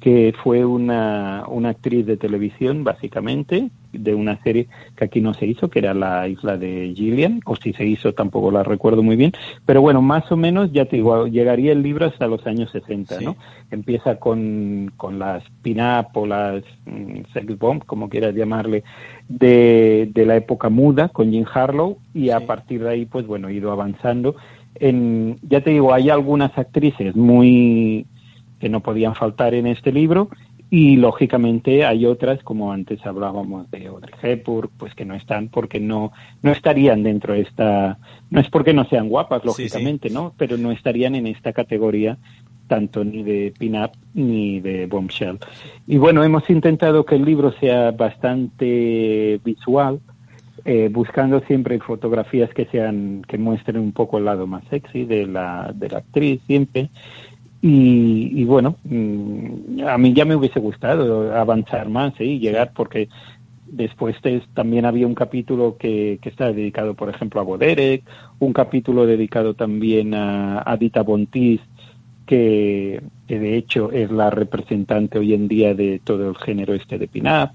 que 0.03 0.33
fue 0.43 0.65
una, 0.65 1.45
una 1.47 1.69
actriz 1.69 2.05
de 2.05 2.17
televisión, 2.17 2.83
básicamente, 2.83 3.69
de 3.93 4.13
una 4.13 4.37
serie 4.43 4.67
que 4.97 5.05
aquí 5.05 5.21
no 5.21 5.33
se 5.33 5.45
hizo, 5.45 5.69
que 5.69 5.79
era 5.79 5.93
La 5.93 6.27
Isla 6.27 6.57
de 6.57 6.91
Gillian, 6.93 7.39
o 7.45 7.55
si 7.55 7.71
se 7.71 7.85
hizo 7.85 8.11
tampoco 8.11 8.51
la 8.51 8.63
recuerdo 8.63 9.01
muy 9.01 9.15
bien, 9.15 9.31
pero 9.65 9.81
bueno, 9.81 10.01
más 10.01 10.29
o 10.29 10.35
menos, 10.35 10.73
ya 10.73 10.83
te 10.83 10.97
digo, 10.97 11.27
llegaría 11.27 11.71
el 11.71 11.83
libro 11.83 12.05
hasta 12.05 12.27
los 12.27 12.45
años 12.45 12.69
60, 12.71 13.21
¿no? 13.21 13.37
Empieza 13.71 14.19
con, 14.19 14.91
con 14.97 15.19
las 15.19 15.41
pin-up 15.61 16.07
o 16.15 16.25
las 16.25 16.65
mm, 16.85 17.31
sex 17.31 17.57
bomb, 17.57 17.85
como 17.85 18.09
quieras 18.09 18.35
llamarle, 18.35 18.83
de, 19.29 20.09
de 20.13 20.25
la 20.25 20.35
época 20.35 20.67
muda 20.67 21.07
con 21.07 21.31
Jim 21.31 21.45
Harlow, 21.49 21.97
y 22.13 22.31
a 22.31 22.41
partir 22.41 22.83
de 22.83 22.89
ahí, 22.89 23.05
pues 23.05 23.25
bueno, 23.25 23.47
he 23.47 23.53
ido 23.53 23.71
avanzando. 23.71 24.35
En, 24.75 25.37
ya 25.43 25.61
te 25.61 25.69
digo, 25.69 25.93
hay 25.93 26.09
algunas 26.09 26.57
actrices 26.57 27.15
muy 27.15 28.05
que 28.63 28.69
no 28.69 28.79
podían 28.79 29.13
faltar 29.13 29.53
en 29.55 29.67
este 29.67 29.91
libro 29.91 30.29
y 30.69 30.95
lógicamente 30.95 31.83
hay 31.83 32.05
otras 32.05 32.41
como 32.43 32.71
antes 32.71 33.05
hablábamos 33.05 33.69
de 33.69 33.87
Audrey 33.87 34.13
Hepburn 34.21 34.69
pues 34.77 34.95
que 34.95 35.03
no 35.03 35.15
están 35.15 35.49
porque 35.49 35.81
no 35.81 36.13
no 36.41 36.51
estarían 36.53 37.03
dentro 37.03 37.33
de 37.33 37.41
esta 37.41 37.97
no 38.29 38.39
es 38.39 38.49
porque 38.49 38.73
no 38.73 38.85
sean 38.85 39.09
guapas 39.09 39.43
lógicamente 39.43 40.09
no 40.09 40.33
pero 40.37 40.55
no 40.55 40.71
estarían 40.71 41.13
en 41.15 41.27
esta 41.27 41.51
categoría 41.51 42.17
tanto 42.69 43.03
ni 43.03 43.21
de 43.21 43.53
pin-up 43.59 43.91
ni 44.13 44.61
de 44.61 44.85
bombshell. 44.85 45.39
Y 45.85 45.97
bueno 45.97 46.23
hemos 46.23 46.49
intentado 46.49 47.03
que 47.05 47.15
el 47.15 47.25
libro 47.25 47.51
sea 47.59 47.91
bastante 47.91 49.41
visual 49.43 49.99
eh, 50.63 50.87
buscando 50.89 51.41
siempre 51.41 51.77
fotografías 51.81 52.49
que 52.53 52.63
sean 52.67 53.23
que 53.27 53.37
muestren 53.37 53.81
un 53.81 53.91
poco 53.91 54.19
el 54.19 54.23
lado 54.23 54.47
más 54.47 54.63
sexy 54.69 55.03
de 55.03 55.27
la 55.27 55.73
de 55.75 55.89
la 55.89 55.97
actriz 55.97 56.39
siempre 56.47 56.89
y, 57.65 58.43
bueno, 58.43 58.75
mm, 58.83 59.87
a 59.87 59.97
mí 59.97 60.11
ya 60.11 60.25
me 60.25 60.35
hubiese 60.35 60.59
gustado 60.59 61.33
avanzar 61.33 61.87
más 61.87 62.13
y 62.19 62.37
llegar 62.37 62.73
porque 62.75 63.07
después 63.65 64.17
también 64.53 64.85
había 64.85 65.07
un 65.07 65.15
capítulo 65.15 65.77
que, 65.77 66.19
que 66.21 66.27
está 66.27 66.51
dedicado, 66.51 66.93
por 66.93 67.07
ejemplo, 67.07 67.39
a 67.39 67.45
Boderek, 67.45 68.03
un 68.39 68.51
capítulo 68.51 69.05
dedicado 69.05 69.53
también 69.53 70.13
a, 70.13 70.61
a 70.69 70.75
Dita 70.75 71.03
Bontis, 71.03 71.61
que, 72.25 73.01
que, 73.29 73.39
de 73.39 73.55
hecho 73.55 73.93
es 73.93 74.11
la 74.11 74.29
representante 74.29 75.17
hoy 75.17 75.33
en 75.33 75.47
día 75.47 75.73
de 75.73 76.01
todo 76.03 76.29
el 76.29 76.35
género 76.35 76.73
este 76.73 76.97
de 76.97 77.07
pin-up. 77.07 77.51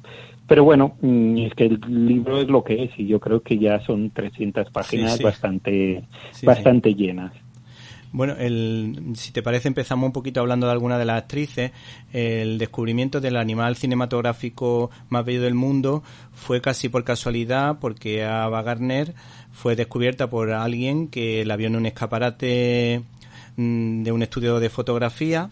Pero 0.47 0.65
bueno, 0.65 0.97
mm, 1.03 1.37
es 1.37 1.55
que 1.55 1.67
el 1.67 1.81
libro 1.87 2.41
es 2.41 2.49
lo 2.49 2.65
que 2.65 2.85
es 2.85 2.99
y 2.99 3.07
yo 3.07 3.21
creo 3.21 3.43
que 3.43 3.59
ya 3.59 3.81
son 3.81 4.09
300 4.09 4.71
páginas 4.71 5.21
bastante, 5.21 6.03
bastante 6.45 6.95
llenas. 6.95 7.35
Bueno, 8.11 8.35
el, 8.39 9.13
si 9.17 9.33
te 9.33 9.43
parece, 9.43 9.69
empezamos 9.69 10.07
un 10.07 10.13
poquito 10.13 10.41
hablando 10.41 10.67
de 10.67 10.73
alguna 10.73 10.99
de 10.99 11.05
las 11.05 11.19
actrices. 11.19 11.73
El 12.13 12.59
descubrimiento 12.59 13.21
del 13.21 13.37
animal 13.37 13.77
cinematográfico 13.77 14.91
más 15.11 15.25
bello 15.25 15.43
del 15.43 15.55
mundo 15.55 16.03
fue 16.33 16.61
casi 16.61 16.89
por 16.89 17.05
casualidad, 17.05 17.79
porque 17.81 18.25
Ava 18.25 18.63
Gardner 18.63 19.15
fue 19.53 19.77
descubierta 19.77 20.31
por 20.31 20.53
alguien 20.53 21.09
que 21.09 21.45
la 21.45 21.57
vio 21.57 21.67
en 21.67 21.77
un 21.77 21.87
escaparate 21.87 23.03
mm, 23.57 24.03
de 24.05 24.13
un 24.13 24.23
estudio 24.23 24.59
de 24.59 24.71
fotografía 24.71 25.51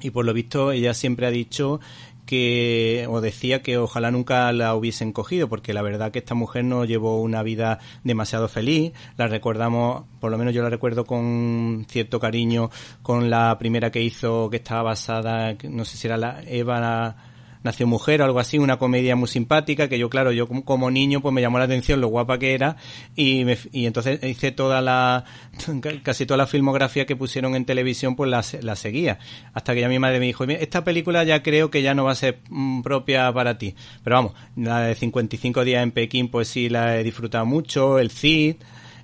y 0.00 0.10
por 0.10 0.24
lo 0.24 0.32
visto 0.32 0.72
ella 0.72 0.94
siempre 0.94 1.26
ha 1.26 1.30
dicho 1.30 1.80
que 2.28 3.06
o 3.08 3.22
decía 3.22 3.62
que 3.62 3.78
ojalá 3.78 4.10
nunca 4.10 4.52
la 4.52 4.74
hubiesen 4.74 5.12
cogido 5.14 5.48
porque 5.48 5.72
la 5.72 5.80
verdad 5.80 6.12
que 6.12 6.18
esta 6.18 6.34
mujer 6.34 6.62
no 6.62 6.84
llevó 6.84 7.22
una 7.22 7.42
vida 7.42 7.78
demasiado 8.04 8.48
feliz. 8.48 8.92
La 9.16 9.28
recordamos 9.28 10.04
por 10.20 10.30
lo 10.30 10.36
menos 10.36 10.52
yo 10.52 10.62
la 10.62 10.68
recuerdo 10.68 11.06
con 11.06 11.86
cierto 11.88 12.20
cariño 12.20 12.70
con 13.00 13.30
la 13.30 13.56
primera 13.58 13.90
que 13.90 14.02
hizo 14.02 14.50
que 14.50 14.58
estaba 14.58 14.82
basada 14.82 15.56
no 15.70 15.86
sé 15.86 15.96
si 15.96 16.06
era 16.06 16.18
la 16.18 16.42
Eva 16.46 17.16
Nació 17.68 17.86
Mujer 17.86 18.22
o 18.22 18.24
algo 18.24 18.40
así, 18.40 18.56
una 18.56 18.78
comedia 18.78 19.14
muy 19.14 19.28
simpática 19.28 19.90
que 19.90 19.98
yo, 19.98 20.08
claro, 20.08 20.32
yo 20.32 20.48
como 20.48 20.90
niño 20.90 21.20
pues 21.20 21.34
me 21.34 21.42
llamó 21.42 21.58
la 21.58 21.66
atención 21.66 22.00
lo 22.00 22.08
guapa 22.08 22.38
que 22.38 22.54
era 22.54 22.76
y, 23.14 23.44
y 23.72 23.84
entonces 23.84 24.24
hice 24.24 24.52
toda 24.52 24.80
la, 24.80 25.26
casi 26.02 26.24
toda 26.24 26.38
la 26.38 26.46
filmografía 26.46 27.04
que 27.04 27.14
pusieron 27.14 27.54
en 27.56 27.66
televisión 27.66 28.16
pues 28.16 28.30
la, 28.30 28.42
la 28.62 28.74
seguía. 28.74 29.18
Hasta 29.52 29.74
que 29.74 29.82
ya 29.82 29.88
mi 29.90 29.98
madre 29.98 30.18
me 30.18 30.24
dijo, 30.24 30.44
esta 30.44 30.82
película 30.82 31.24
ya 31.24 31.42
creo 31.42 31.70
que 31.70 31.82
ya 31.82 31.92
no 31.94 32.04
va 32.04 32.12
a 32.12 32.14
ser 32.14 32.38
mm, 32.48 32.80
propia 32.80 33.30
para 33.34 33.58
ti. 33.58 33.74
Pero 34.02 34.16
vamos, 34.16 34.32
la 34.56 34.80
de 34.80 34.94
55 34.94 35.62
días 35.62 35.82
en 35.82 35.90
Pekín 35.90 36.28
pues 36.28 36.48
sí 36.48 36.70
la 36.70 36.98
he 36.98 37.04
disfrutado 37.04 37.44
mucho, 37.44 37.98
el 37.98 38.10
Cid, 38.10 38.56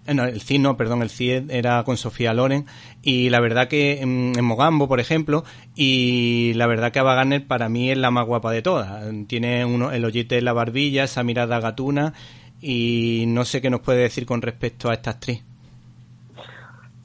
el 0.06 0.40
CID 0.40 0.61
no, 0.61 0.76
perdón, 0.76 1.02
el 1.02 1.11
CID 1.11 1.50
era 1.50 1.82
con 1.84 1.96
Sofía 1.96 2.34
Loren 2.34 2.66
y 3.02 3.30
la 3.30 3.40
verdad 3.40 3.68
que 3.68 4.00
en, 4.00 4.44
Mogambo, 4.44 4.88
por 4.88 5.00
ejemplo, 5.00 5.44
y 5.75 6.52
la 6.54 6.66
verdad 6.66 6.92
que 6.92 6.99
Ava 6.99 7.14
Gardner 7.14 7.46
para 7.46 7.68
mí 7.68 7.90
es 7.90 7.99
la 7.99 8.11
más 8.11 8.26
guapa 8.26 8.52
de 8.52 8.62
todas. 8.62 9.04
Tiene 9.26 9.64
uno, 9.64 9.92
el 9.92 10.04
hoyete 10.04 10.38
en 10.38 10.44
la 10.44 10.52
barbilla, 10.52 11.04
esa 11.04 11.23
mirada 11.23 11.61
gatuna 11.61 12.12
y 12.61 13.25
no 13.28 13.44
sé 13.44 13.61
qué 13.61 13.70
nos 13.70 13.80
puede 13.80 14.02
decir 14.02 14.26
con 14.26 14.42
respecto 14.42 14.90
a 14.90 14.94
esta 14.94 15.11
actriz. 15.11 15.42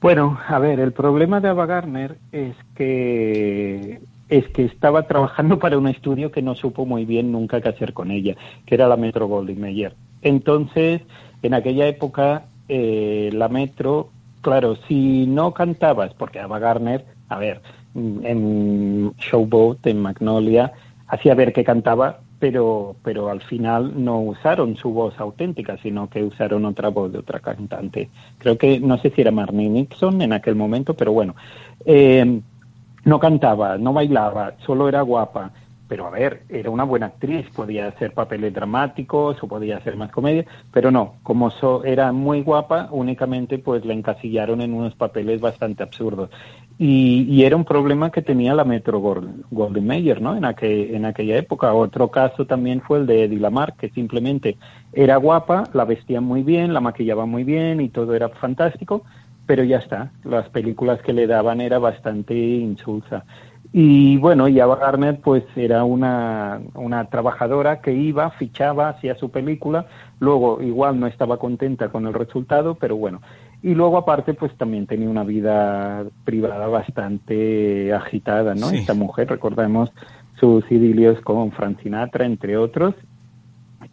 Bueno, 0.01 0.39
a 0.47 0.59
ver, 0.59 0.79
el 0.79 0.93
problema 0.93 1.41
de 1.41 1.49
Ava 1.49 1.65
Gardner 1.65 2.17
es 2.31 2.55
que 2.75 3.99
es 4.29 4.47
que 4.49 4.63
estaba 4.63 5.07
trabajando 5.07 5.57
para 5.57 5.77
un 5.77 5.87
estudio 5.87 6.31
que 6.31 6.41
no 6.41 6.55
supo 6.55 6.85
muy 6.85 7.03
bien 7.03 7.31
nunca 7.31 7.61
qué 7.61 7.69
hacer 7.69 7.93
con 7.93 8.11
ella, 8.11 8.35
que 8.65 8.75
era 8.75 8.87
la 8.87 8.95
Metro 8.95 9.27
Goldwyn 9.27 9.59
Mayer. 9.59 9.95
Entonces, 10.21 11.01
en 11.41 11.53
aquella 11.53 11.87
época 11.87 12.43
eh, 12.69 13.29
la 13.33 13.49
Metro, 13.49 14.09
claro, 14.41 14.77
si 14.88 15.25
no 15.27 15.53
cantabas, 15.53 16.13
porque 16.13 16.39
Ava 16.39 16.59
Garner, 16.59 17.03
a 17.27 17.38
ver, 17.38 17.61
en 17.95 19.11
Showboat, 19.17 19.85
en 19.88 20.01
Magnolia, 20.01 20.71
hacía 21.07 21.35
ver 21.35 21.51
que 21.51 21.63
cantaba, 21.63 22.19
pero, 22.39 22.95
pero 23.03 23.29
al 23.29 23.41
final 23.41 24.03
no 24.03 24.21
usaron 24.21 24.77
su 24.77 24.91
voz 24.91 25.19
auténtica, 25.19 25.77
sino 25.77 26.09
que 26.09 26.23
usaron 26.23 26.65
otra 26.65 26.89
voz 26.89 27.11
de 27.11 27.19
otra 27.19 27.39
cantante. 27.39 28.09
Creo 28.38 28.57
que, 28.57 28.79
no 28.79 28.97
sé 28.97 29.09
si 29.09 29.21
era 29.21 29.31
Marnie 29.31 29.69
Nixon 29.69 30.21
en 30.21 30.31
aquel 30.31 30.55
momento, 30.55 30.93
pero 30.93 31.11
bueno, 31.11 31.35
eh, 31.85 32.39
no 33.03 33.19
cantaba, 33.19 33.77
no 33.77 33.91
bailaba, 33.91 34.53
solo 34.65 34.88
era 34.88 35.01
guapa 35.01 35.51
pero 35.89 36.05
a 36.05 36.12
ver, 36.12 36.43
era 36.50 36.69
una 36.69 36.84
buena 36.84 37.08
actriz, 37.08 37.48
podía 37.50 37.88
hacer 37.88 38.13
papeles 38.13 38.53
dramáticos 38.53 39.41
o 39.41 39.48
podía 39.48 39.77
hacer 39.77 39.98
más 39.98 40.12
comedia, 40.12 40.46
pero 40.72 40.91
no, 40.91 41.15
como 41.24 41.51
era 41.84 42.12
muy 42.12 42.43
guapa, 42.43 42.89
únicamente 42.91 43.58
pues 43.58 43.84
la 43.86 43.93
encasillaron 43.93 44.62
en 44.62 44.74
unos 44.74 44.93
papeles 44.93 45.41
bastante 45.41 45.81
absurdos. 45.81 46.29
Y, 46.77 47.43
era 47.43 47.55
un 47.55 47.65
problema 47.65 48.12
que 48.12 48.22
tenía 48.22 48.53
la 48.53 48.63
Metro 48.63 49.01
Golden 49.01 49.86
Mayer, 49.86 50.22
¿no? 50.22 50.38
En, 50.38 50.46
aquel, 50.46 50.96
en 50.96 51.05
aquella 51.05 51.36
época. 51.36 51.74
Otro 51.74 52.10
caso 52.10 52.46
también 52.46 52.79
fue 52.81 53.00
el 53.00 53.05
de 53.05 53.24
Eddie 53.24 53.39
Lamar, 53.39 53.74
que 53.75 53.89
simplemente 53.89 54.58
era 54.93 55.17
guapa, 55.17 55.65
la 55.74 55.84
vestían 55.84 56.24
muy 56.24 56.43
bien, 56.43 56.74
la 56.74 56.79
maquillaba 56.79 57.25
muy 57.25 57.43
bien 57.43 57.81
y 57.81 57.89
todo 57.89 58.13
era 58.15 58.29
fantástico, 58.29 59.03
pero 59.46 59.63
ya 59.63 59.77
está. 59.77 60.12
Las 60.24 60.48
películas 60.50 61.01
que 61.01 61.12
le 61.12 61.27
daban 61.27 61.60
era 61.60 61.79
bastante 61.79 62.36
insulsa. 62.36 63.25
Y 63.71 64.17
bueno, 64.17 64.47
y 64.47 64.59
Ava 64.59 64.77
Garner 64.77 65.19
pues 65.19 65.43
era 65.55 65.83
una, 65.83 66.59
una 66.73 67.05
trabajadora 67.05 67.81
que 67.81 67.93
iba, 67.93 68.31
fichaba, 68.31 68.89
hacía 68.89 69.13
su 69.15 69.29
película, 69.29 69.85
luego 70.19 70.59
igual 70.61 70.99
no 70.99 71.05
estaba 71.05 71.38
contenta 71.38 71.89
con 71.89 72.07
el 72.07 72.13
resultado, 72.15 72.75
pero 72.75 72.95
bueno. 72.95 73.21
Y 73.61 73.75
luego 73.75 73.97
aparte 73.97 74.33
pues 74.33 74.55
también 74.57 74.88
tenía 74.88 75.09
una 75.09 75.23
vida 75.23 76.03
privada 76.23 76.67
bastante 76.67 77.93
agitada, 77.93 78.55
¿no? 78.55 78.71
Esta 78.71 78.95
mujer, 78.95 79.29
recordemos 79.29 79.91
sus 80.39 80.63
idilios 80.71 81.19
con 81.21 81.51
Frank 81.51 81.79
Sinatra, 81.83 82.25
entre 82.25 82.57
otros. 82.57 82.95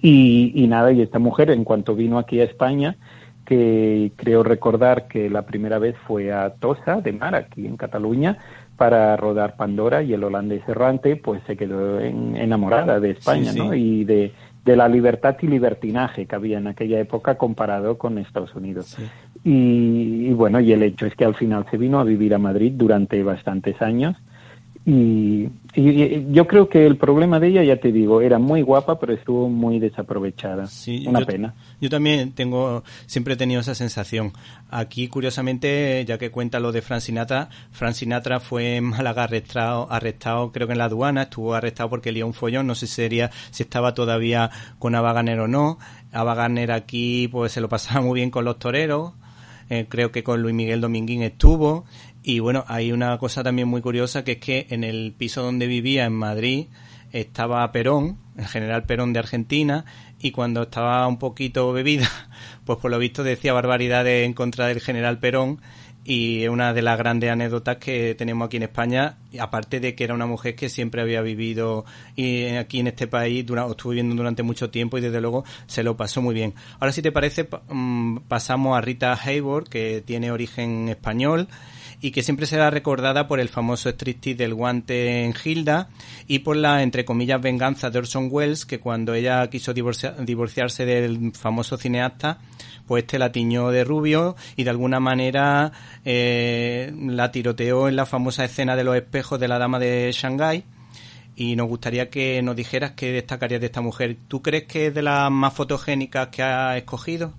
Y, 0.00 0.52
y 0.54 0.68
nada, 0.68 0.92
y 0.92 1.02
esta 1.02 1.18
mujer 1.18 1.50
en 1.50 1.64
cuanto 1.64 1.95
vino 1.95 2.18
aquí 2.18 2.40
a 2.40 2.45
España, 2.45 2.97
que 3.45 4.12
creo 4.16 4.42
recordar 4.42 5.06
que 5.09 5.30
la 5.30 5.42
primera 5.42 5.78
vez 5.78 5.97
fue 6.06 6.33
a 6.33 6.50
Tosa 6.50 7.00
de 7.00 7.12
Mar, 7.12 7.35
aquí 7.35 7.66
en 7.66 7.76
Cataluña, 7.76 8.38
para 8.76 9.16
rodar 9.16 9.56
Pandora 9.56 10.02
y 10.02 10.12
el 10.12 10.25
holandés 10.25 10.68
errante 10.68 11.16
pues 11.16 11.42
se 11.47 11.56
quedó 11.56 12.00
enamorada 12.00 13.00
de 13.00 13.11
España 13.11 13.52
¿no? 13.52 13.75
y 13.75 14.04
de, 14.04 14.33
de, 14.64 14.76
la 14.76 14.88
libertad 14.88 15.37
y 15.40 15.47
libertinaje 15.47 16.26
que 16.26 16.35
había 16.35 16.59
en 16.59 16.66
aquella 16.66 17.00
época 17.00 17.37
comparado 17.37 17.99
con 17.99 18.18
Estados 18.18 18.54
Unidos. 18.54 18.97
Y, 19.45 20.28
y, 20.28 20.33
bueno, 20.33 20.61
y 20.61 20.73
el 20.73 20.83
hecho 20.83 21.06
es 21.06 21.14
que 21.14 21.25
al 21.25 21.35
final 21.35 21.66
se 21.71 21.78
vino 21.78 22.00
a 22.00 22.04
vivir 22.04 22.35
a 22.35 22.38
Madrid 22.38 22.73
durante 22.75 23.23
bastantes 23.23 23.80
años 23.80 24.16
y, 24.88 25.49
yo 26.31 26.47
creo 26.47 26.69
que 26.69 26.87
el 26.87 26.97
problema 26.97 27.40
de 27.40 27.49
ella, 27.49 27.64
ya 27.64 27.76
te 27.78 27.90
digo, 27.90 28.21
era 28.21 28.38
muy 28.38 28.62
guapa, 28.62 28.99
pero 29.00 29.12
estuvo 29.12 29.49
muy 29.49 29.81
desaprovechada. 29.81 30.69
Sí, 30.69 31.05
Una 31.07 31.21
pena. 31.21 31.55
Yo 31.81 31.90
también 31.90 32.33
tengo, 32.33 32.85
siempre 33.07 33.35
he 33.35 33.37
tenido 33.37 33.61
esa 33.61 33.75
sensación. 33.75 34.33
Aquí, 34.71 35.09
curiosamente, 35.09 36.05
ya 36.07 36.19
que 36.19 36.31
cuenta 36.31 36.61
lo 36.61 36.71
de 36.71 36.83
Fran 36.83 37.00
Sinatra, 37.00 37.50
Fran 37.73 37.95
Sinatra 37.95 38.38
fue 38.38 38.76
en 38.76 38.85
Málaga 38.85 39.25
arrestado, 39.25 39.88
arrestado 39.90 40.52
creo 40.52 40.69
que 40.69 40.75
en 40.75 40.78
la 40.78 40.85
aduana, 40.85 41.23
estuvo 41.23 41.55
arrestado 41.55 41.90
porque 41.90 42.12
lió 42.12 42.25
un 42.25 42.33
follón, 42.33 42.69
no 42.69 42.76
sé 42.76 42.87
si 42.87 42.95
sería, 42.95 43.33
si 43.50 43.64
estaba 43.64 43.93
todavía 43.93 44.50
con 44.78 44.95
Ava 44.95 45.12
o 45.21 45.49
no. 45.49 45.78
Ava 46.12 46.47
aquí, 46.75 47.28
pues 47.28 47.52
se 47.52 47.61
lo 47.61 47.69
pasaba 47.69 48.02
muy 48.02 48.21
bien 48.21 48.31
con 48.31 48.45
los 48.45 48.59
toreros. 48.61 49.14
Eh, 49.69 49.87
creo 49.88 50.12
que 50.12 50.23
con 50.23 50.43
Luis 50.43 50.55
Miguel 50.55 50.81
Dominguín 50.81 51.23
estuvo 51.23 51.87
y 52.28 52.40
bueno, 52.40 52.64
hay 52.66 52.90
una 52.90 53.16
cosa 53.18 53.45
también 53.45 53.68
muy 53.68 53.80
curiosa 53.80 54.25
que 54.25 54.33
es 54.33 54.38
que 54.38 54.66
en 54.71 54.83
el 54.83 55.14
piso 55.16 55.45
donde 55.45 55.68
vivía 55.68 56.06
en 56.06 56.12
Madrid 56.12 56.66
estaba 57.12 57.71
Perón, 57.71 58.18
el 58.37 58.49
general 58.49 58.83
Perón 58.83 59.12
de 59.12 59.21
Argentina, 59.21 59.85
y 60.18 60.33
cuando 60.33 60.62
estaba 60.62 61.06
un 61.06 61.21
poquito 61.21 61.73
bebida, 61.73 62.11
pues 62.64 62.80
por 62.80 62.90
lo 62.90 62.99
visto 62.99 63.23
decía 63.23 63.52
barbaridades 63.52 64.26
en 64.26 64.33
contra 64.33 64.66
del 64.66 64.80
general 64.80 65.21
Perón 65.21 65.61
y 66.02 66.42
es 66.42 66.49
una 66.49 66.75
de 66.75 66.83
las 66.83 66.99
grandes 66.99 67.30
anécdotas 67.30 67.76
que 67.76 68.16
tenemos 68.16 68.47
aquí 68.47 68.56
en 68.56 68.64
España, 68.64 69.18
aparte 69.39 69.78
de 69.78 69.95
que 69.95 70.02
era 70.02 70.15
una 70.15 70.26
mujer 70.26 70.56
que 70.56 70.69
siempre 70.69 71.02
había 71.02 71.23
vivido 71.23 71.84
aquí 72.58 72.80
en 72.80 72.89
este 72.89 73.06
país, 73.06 73.45
estuvo 73.49 73.91
viviendo 73.91 74.17
durante 74.17 74.43
mucho 74.43 74.69
tiempo 74.71 74.99
y 74.99 75.00
desde 75.00 75.21
luego 75.21 75.45
se 75.69 75.84
lo 75.84 75.97
pasó 75.97 76.23
muy 76.23 76.34
bien. 76.34 76.54
Ahora 76.80 76.91
si 76.91 77.02
te 77.02 77.12
parece 77.12 77.49
mm, 77.69 78.19
pasamos 78.26 78.76
a 78.76 78.80
Rita 78.80 79.15
Hayworth, 79.15 79.69
que 79.69 80.02
tiene 80.04 80.32
origen 80.32 80.89
español 80.89 81.47
y 82.00 82.11
que 82.11 82.23
siempre 82.23 82.47
será 82.47 82.71
recordada 82.71 83.26
por 83.26 83.41
el 83.41 83.49
famoso 83.49 83.89
striptease 83.89 84.37
del 84.37 84.54
guante 84.54 85.25
en 85.25 85.35
Hilda 85.43 85.89
y 86.26 86.41
por 86.41 86.56
la, 86.56 86.82
entre 86.82 87.04
comillas, 87.04 87.41
venganza 87.41 87.91
de 87.91 87.99
Orson 87.99 88.28
Welles, 88.30 88.67
que 88.67 88.80
cuando 88.80 89.15
ella 89.15 89.49
quiso 89.49 89.73
divorciarse 89.73 90.85
del 90.85 91.32
famoso 91.32 91.76
cineasta, 91.76 92.39
pues 92.87 93.04
este 93.04 93.19
la 93.19 93.32
tiñó 93.32 93.71
de 93.71 93.85
rubio 93.85 94.37
y 94.56 94.65
de 94.65 94.71
alguna 94.71 95.00
manera 95.00 95.73
eh, 96.04 96.93
la 96.97 97.32
tiroteó 97.32 97.89
en 97.89 97.97
la 97.97 98.06
famosa 98.06 98.45
escena 98.45 98.76
de 98.76 98.85
los 98.85 98.97
espejos 98.97 99.41
de 99.41 99.49
la 99.49 99.59
dama 99.59 99.78
de 99.78 100.11
Shanghái 100.13 100.65
y 101.35 101.54
nos 101.54 101.69
gustaría 101.69 102.09
que 102.09 102.41
nos 102.43 102.56
dijeras 102.56 102.93
qué 102.93 103.13
destacarías 103.13 103.61
de 103.61 103.67
esta 103.67 103.82
mujer. 103.82 104.17
¿Tú 104.26 104.41
crees 104.41 104.65
que 104.65 104.87
es 104.87 104.95
de 104.95 105.02
las 105.02 105.30
más 105.30 105.52
fotogénicas 105.52 106.28
que 106.28 106.43
ha 106.43 106.76
escogido? 106.78 107.32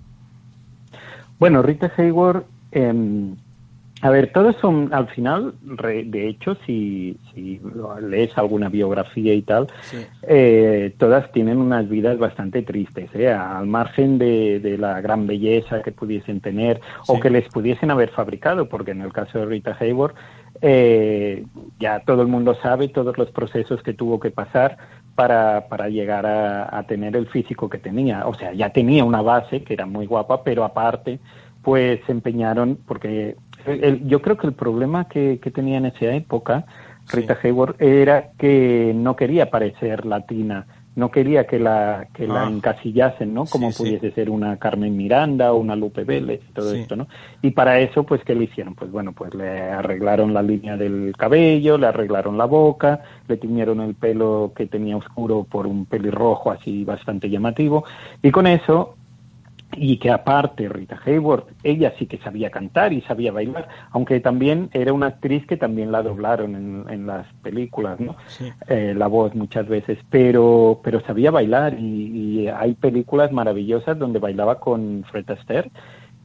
Bueno, 1.38 1.62
Rita 1.62 1.92
Hayworth 1.96 2.46
eh, 2.72 2.92
a 4.00 4.10
ver, 4.10 4.30
todos 4.32 4.54
son, 4.60 4.90
al 4.92 5.08
final, 5.08 5.54
de 5.60 6.28
hecho, 6.28 6.56
si, 6.64 7.18
si 7.34 7.60
lees 8.00 8.36
alguna 8.38 8.68
biografía 8.68 9.34
y 9.34 9.42
tal, 9.42 9.66
eh, 10.22 10.94
todas 10.98 11.32
tienen 11.32 11.58
unas 11.58 11.88
vidas 11.88 12.16
bastante 12.16 12.62
tristes, 12.62 13.10
¿eh? 13.14 13.32
al 13.32 13.66
margen 13.66 14.18
de, 14.18 14.60
de, 14.60 14.78
la 14.78 15.00
gran 15.00 15.26
belleza 15.26 15.82
que 15.82 15.90
pudiesen 15.90 16.40
tener 16.40 16.80
o 17.08 17.18
que 17.18 17.28
les 17.28 17.48
pudiesen 17.48 17.90
haber 17.90 18.10
fabricado, 18.10 18.68
porque 18.68 18.92
en 18.92 19.00
el 19.00 19.12
caso 19.12 19.40
de 19.40 19.46
Rita 19.46 19.76
Hayworth, 19.80 20.14
eh, 20.60 21.44
ya 21.80 22.00
todo 22.00 22.22
el 22.22 22.28
mundo 22.28 22.56
sabe 22.62 22.88
todos 22.88 23.18
los 23.18 23.32
procesos 23.32 23.82
que 23.82 23.94
tuvo 23.94 24.20
que 24.20 24.30
pasar 24.30 24.76
para, 25.16 25.66
para 25.68 25.88
llegar 25.88 26.24
a, 26.24 26.78
a 26.78 26.84
tener 26.84 27.16
el 27.16 27.26
físico 27.26 27.68
que 27.68 27.78
tenía. 27.78 28.28
O 28.28 28.34
sea, 28.34 28.52
ya 28.52 28.70
tenía 28.70 29.04
una 29.04 29.22
base 29.22 29.64
que 29.64 29.74
era 29.74 29.86
muy 29.86 30.06
guapa, 30.06 30.44
pero 30.44 30.62
aparte, 30.62 31.18
pues 31.62 32.00
se 32.06 32.12
empeñaron, 32.12 32.78
porque 32.86 33.36
yo 34.04 34.22
creo 34.22 34.36
que 34.36 34.46
el 34.46 34.52
problema 34.54 35.08
que, 35.08 35.38
tenía 35.54 35.78
en 35.78 35.86
esa 35.86 36.12
época 36.14 36.66
Rita 37.10 37.38
Hayworth 37.42 37.80
era 37.80 38.30
que 38.38 38.92
no 38.94 39.16
quería 39.16 39.50
parecer 39.50 40.04
latina, 40.04 40.66
no 40.98 41.12
quería 41.12 41.46
que 41.46 41.60
la 41.60 42.08
que 42.12 42.26
la 42.26 42.42
ah. 42.42 42.50
encasillasen, 42.50 43.32
¿no? 43.32 43.46
Como 43.46 43.70
pudiese 43.70 44.10
ser 44.10 44.28
una 44.28 44.56
Carmen 44.56 44.96
Miranda 44.96 45.52
o 45.52 45.58
una 45.58 45.76
Lupe 45.76 46.02
Vélez 46.02 46.40
y 46.48 46.52
todo 46.52 46.74
esto, 46.74 46.96
¿no? 46.96 47.06
Y 47.40 47.52
para 47.52 47.78
eso, 47.78 48.02
pues, 48.02 48.22
¿qué 48.24 48.34
le 48.34 48.44
hicieron? 48.44 48.74
Pues 48.74 48.90
bueno, 48.90 49.12
pues 49.12 49.32
le 49.32 49.70
arreglaron 49.70 50.34
la 50.34 50.42
línea 50.42 50.76
del 50.76 51.14
cabello, 51.16 51.78
le 51.78 51.86
arreglaron 51.86 52.36
la 52.36 52.46
boca, 52.46 53.00
le 53.28 53.36
tiñeron 53.36 53.80
el 53.80 53.94
pelo 53.94 54.52
que 54.56 54.66
tenía 54.66 54.96
oscuro 54.96 55.46
por 55.48 55.68
un 55.68 55.86
pelirrojo 55.86 56.50
así 56.50 56.84
bastante 56.84 57.30
llamativo, 57.30 57.84
y 58.20 58.32
con 58.32 58.48
eso 58.48 58.96
y 59.76 59.98
que 59.98 60.10
aparte 60.10 60.68
Rita 60.68 60.98
Hayworth, 61.04 61.48
ella 61.62 61.92
sí 61.98 62.06
que 62.06 62.18
sabía 62.18 62.50
cantar 62.50 62.92
y 62.92 63.02
sabía 63.02 63.32
bailar, 63.32 63.68
aunque 63.90 64.18
también 64.20 64.70
era 64.72 64.92
una 64.92 65.08
actriz 65.08 65.46
que 65.46 65.56
también 65.56 65.92
la 65.92 66.02
doblaron 66.02 66.54
en, 66.56 66.84
en 66.88 67.06
las 67.06 67.26
películas, 67.42 68.00
¿no? 68.00 68.16
Eh, 68.68 68.94
la 68.96 69.06
voz 69.08 69.34
muchas 69.34 69.68
veces, 69.68 69.98
pero, 70.10 70.80
pero 70.82 71.00
sabía 71.02 71.30
bailar 71.30 71.78
y, 71.78 72.48
hay 72.48 72.74
películas 72.74 73.30
maravillosas 73.30 73.98
donde 73.98 74.18
bailaba 74.18 74.58
con 74.58 75.04
Fred 75.10 75.30
Astaire, 75.30 75.70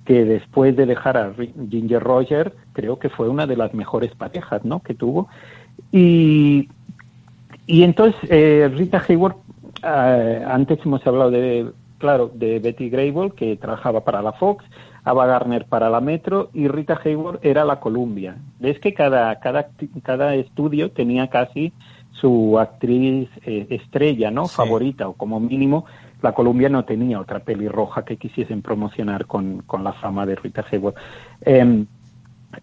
que 0.06 0.25
después 0.25 0.75
de 0.75 0.86
dejar 0.86 1.17
a 1.17 1.34
Ginger 1.69 2.01
Roger, 2.01 2.53
creo 2.73 2.97
que 2.97 3.10
fue 3.10 3.29
una 3.29 3.45
de 3.45 3.58
las 3.58 3.73
mejores 3.73 4.13
parejas, 4.15 4.63
¿no? 4.63 4.82
Que 4.82 4.93
tuvo. 4.93 5.27
Y, 5.91 6.69
y 7.65 7.84
entonces 7.84 8.19
eh, 8.29 8.71
Rita 8.73 9.03
Hayworth, 9.08 9.38
eh, 9.84 10.43
antes 10.47 10.79
hemos 10.86 11.06
hablado 11.06 11.32
de 11.32 11.71
claro, 12.04 12.30
de 12.34 12.60
Betty 12.60 12.89
Grable, 12.89 13.32
que 13.32 13.56
trabajaba 13.56 14.04
para 14.04 14.22
la 14.22 14.34
Fox, 14.34 14.66
Ava 15.06 15.26
Garner 15.26 15.63
para 15.63 15.89
la 15.89 16.02
Metro 16.02 16.50
y 16.54 16.68
Rita 16.68 17.00
Hayworth 17.02 17.39
era 17.46 17.63
la 17.63 17.80
Columbia. 17.80 18.36
Ves 18.60 18.78
que 18.80 18.94
cada, 18.94 19.39
cada, 19.39 19.70
cada 20.04 20.36
estudio 20.36 20.92
tenía 20.92 21.30
casi 21.30 21.72
su 22.12 22.60
actriz 22.60 23.30
eh, 23.46 23.68
estrella, 23.70 24.32
¿no? 24.32 24.50
Favorita, 24.50 25.08
o 25.08 25.13
como 25.13 25.39
mínimo, 25.39 25.86
la 26.22 26.34
Columbia 26.34 26.68
no 26.68 26.84
tenía 26.84 27.22
otra 27.22 27.39
pelirroja 27.39 28.04
que 28.04 28.18
quisiesen 28.18 28.62
promocionar 28.62 29.26
con, 29.26 29.62
con 29.62 29.86
la 29.86 29.94
fama 29.94 30.26
de 30.26 30.36
Rita 30.36 30.66
Hayworth. 30.70 30.98
Em, 31.39 31.86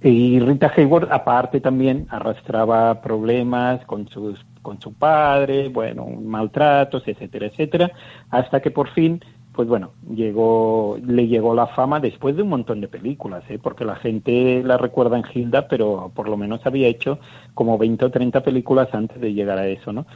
y 0.03 0.39
Rita 0.39 0.71
Hayworth, 0.77 1.11
aparte, 1.11 1.63
también 1.63 2.09
arrastraba 2.11 3.01
problemas 3.01 3.83
con 3.87 4.07
sus 4.09 4.45
con 4.63 4.81
su 4.81 4.93
padre, 4.95 5.69
bueno, 5.69 6.07
maltratos, 6.07 7.07
etcétera, 7.07 7.47
etcétera, 7.47 7.93
hasta 8.31 8.61
que 8.61 8.71
por 8.71 8.91
fin, 8.91 9.21
pues 9.53 9.69
bueno, 9.69 9.93
llegó, 10.15 10.99
le 11.05 11.27
llegó 11.27 11.55
la 11.55 11.67
fama 11.69 12.01
después 12.01 12.37
de 12.37 12.43
un 12.43 12.49
montón 12.49 12.81
de 12.81 12.89
películas, 12.89 13.43
¿eh? 13.49 13.59
porque 13.61 13.85
la 13.85 13.97
gente 13.97 14.63
la 14.65 14.79
recuerda 14.79 15.19
en 15.19 15.25
Hilda, 15.33 15.69
pero 15.69 16.13
por 16.15 16.29
lo 16.29 16.37
menos 16.37 16.65
había 16.65 16.89
hecho 16.89 17.19
como 17.55 17.79
20 17.79 18.05
o 18.07 18.11
30 18.11 18.43
películas 18.43 18.89
antes 18.93 19.21
de 19.21 19.35
llegar 19.35 19.59
a 19.59 19.67
eso, 19.67 19.93
¿no? 19.93 20.07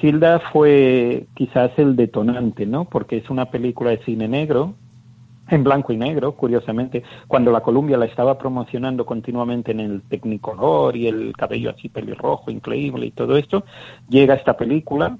Hilda 0.00 0.40
fue 0.52 1.26
quizás 1.34 1.72
el 1.76 1.96
detonante, 1.96 2.64
¿no? 2.64 2.84
Porque 2.84 3.18
es 3.18 3.28
una 3.28 3.50
película 3.50 3.90
de 3.90 3.98
cine 4.04 4.28
negro 4.28 4.74
en 5.50 5.64
blanco 5.64 5.92
y 5.92 5.96
negro, 5.96 6.32
curiosamente, 6.32 7.02
cuando 7.26 7.50
la 7.50 7.60
Columbia 7.60 7.96
la 7.96 8.06
estaba 8.06 8.38
promocionando 8.38 9.04
continuamente 9.04 9.72
en 9.72 9.80
el 9.80 10.02
Technicolor 10.02 10.96
y 10.96 11.08
el 11.08 11.32
cabello 11.36 11.70
así 11.70 11.88
pelirrojo, 11.88 12.50
increíble 12.50 13.06
y 13.06 13.10
todo 13.10 13.36
esto, 13.36 13.64
llega 14.08 14.34
esta 14.34 14.56
película 14.56 15.18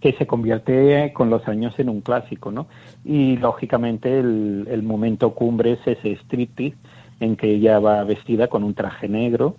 que 0.00 0.12
se 0.14 0.26
convierte 0.26 1.12
con 1.12 1.28
los 1.28 1.46
años 1.46 1.78
en 1.78 1.90
un 1.90 2.00
clásico, 2.00 2.50
¿no? 2.50 2.66
Y 3.04 3.36
lógicamente 3.36 4.18
el, 4.18 4.66
el 4.70 4.82
momento 4.82 5.34
cumbre 5.34 5.72
es 5.72 5.86
ese 5.86 6.16
striptease 6.16 6.76
en 7.20 7.36
que 7.36 7.50
ella 7.50 7.78
va 7.80 8.02
vestida 8.04 8.48
con 8.48 8.64
un 8.64 8.74
traje 8.74 9.08
negro 9.08 9.56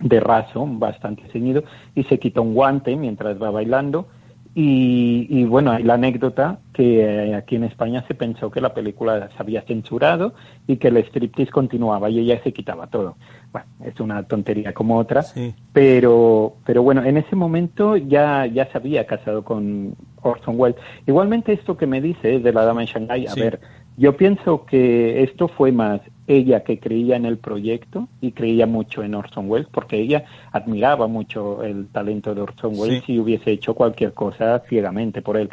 de 0.00 0.18
raso, 0.18 0.66
bastante 0.66 1.22
ceñido, 1.28 1.62
y 1.94 2.02
se 2.04 2.18
quita 2.18 2.40
un 2.40 2.54
guante 2.54 2.96
mientras 2.96 3.40
va 3.40 3.50
bailando 3.50 4.08
y, 4.54 5.44
bueno, 5.44 5.72
hay 5.72 5.82
la 5.82 5.94
anécdota 5.94 6.58
que 6.74 7.00
eh, 7.00 7.34
aquí 7.34 7.56
en 7.56 7.64
España 7.64 8.04
se 8.06 8.14
pensó 8.14 8.50
que 8.50 8.60
la 8.60 8.74
película 8.74 9.30
se 9.34 9.34
había 9.38 9.62
censurado 9.62 10.34
y 10.66 10.76
que 10.76 10.88
el 10.88 10.98
striptease 10.98 11.50
continuaba 11.50 12.10
y 12.10 12.18
ella 12.18 12.38
se 12.42 12.52
quitaba 12.52 12.86
todo. 12.88 13.16
Bueno, 13.50 13.66
es 13.82 13.98
una 13.98 14.22
tontería 14.24 14.74
como 14.74 14.98
otra, 14.98 15.24
pero, 15.72 16.56
pero 16.66 16.82
bueno, 16.82 17.02
en 17.02 17.16
ese 17.16 17.34
momento 17.34 17.96
ya, 17.96 18.44
ya 18.44 18.70
se 18.70 18.76
había 18.76 19.06
casado 19.06 19.42
con 19.42 19.94
Orson 20.20 20.54
Welles. 20.58 20.80
Igualmente 21.06 21.54
esto 21.54 21.78
que 21.78 21.86
me 21.86 22.02
dice 22.02 22.38
de 22.38 22.52
la 22.52 22.64
dama 22.64 22.82
en 22.82 22.88
Shanghai, 22.88 23.26
a 23.26 23.34
ver, 23.34 23.60
yo 23.96 24.16
pienso 24.16 24.66
que 24.66 25.22
esto 25.22 25.48
fue 25.48 25.72
más 25.72 26.02
ella 26.36 26.62
que 26.64 26.78
creía 26.78 27.16
en 27.16 27.26
el 27.26 27.38
proyecto 27.38 28.08
y 28.20 28.32
creía 28.32 28.66
mucho 28.66 29.02
en 29.02 29.14
Orson 29.14 29.50
Welles, 29.50 29.68
porque 29.70 29.98
ella 29.98 30.24
admiraba 30.52 31.06
mucho 31.06 31.62
el 31.62 31.88
talento 31.88 32.34
de 32.34 32.42
Orson 32.42 32.72
Welles 32.76 33.08
y 33.08 33.18
hubiese 33.18 33.52
hecho 33.52 33.74
cualquier 33.74 34.12
cosa 34.12 34.60
ciegamente 34.68 35.22
por 35.22 35.36
él, 35.36 35.50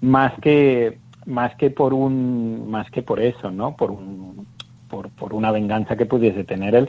más 0.00 0.32
que 0.40 0.98
más 1.26 1.56
que 1.56 1.70
por 1.70 1.92
un 1.92 2.70
más 2.70 2.90
que 2.90 3.02
por 3.02 3.20
eso, 3.20 3.50
¿no? 3.50 3.76
Por 3.76 3.90
un 3.90 4.46
por, 4.88 5.10
por 5.10 5.34
una 5.34 5.50
venganza 5.50 5.96
que 5.96 6.06
pudiese 6.06 6.44
tener 6.44 6.74
él. 6.74 6.88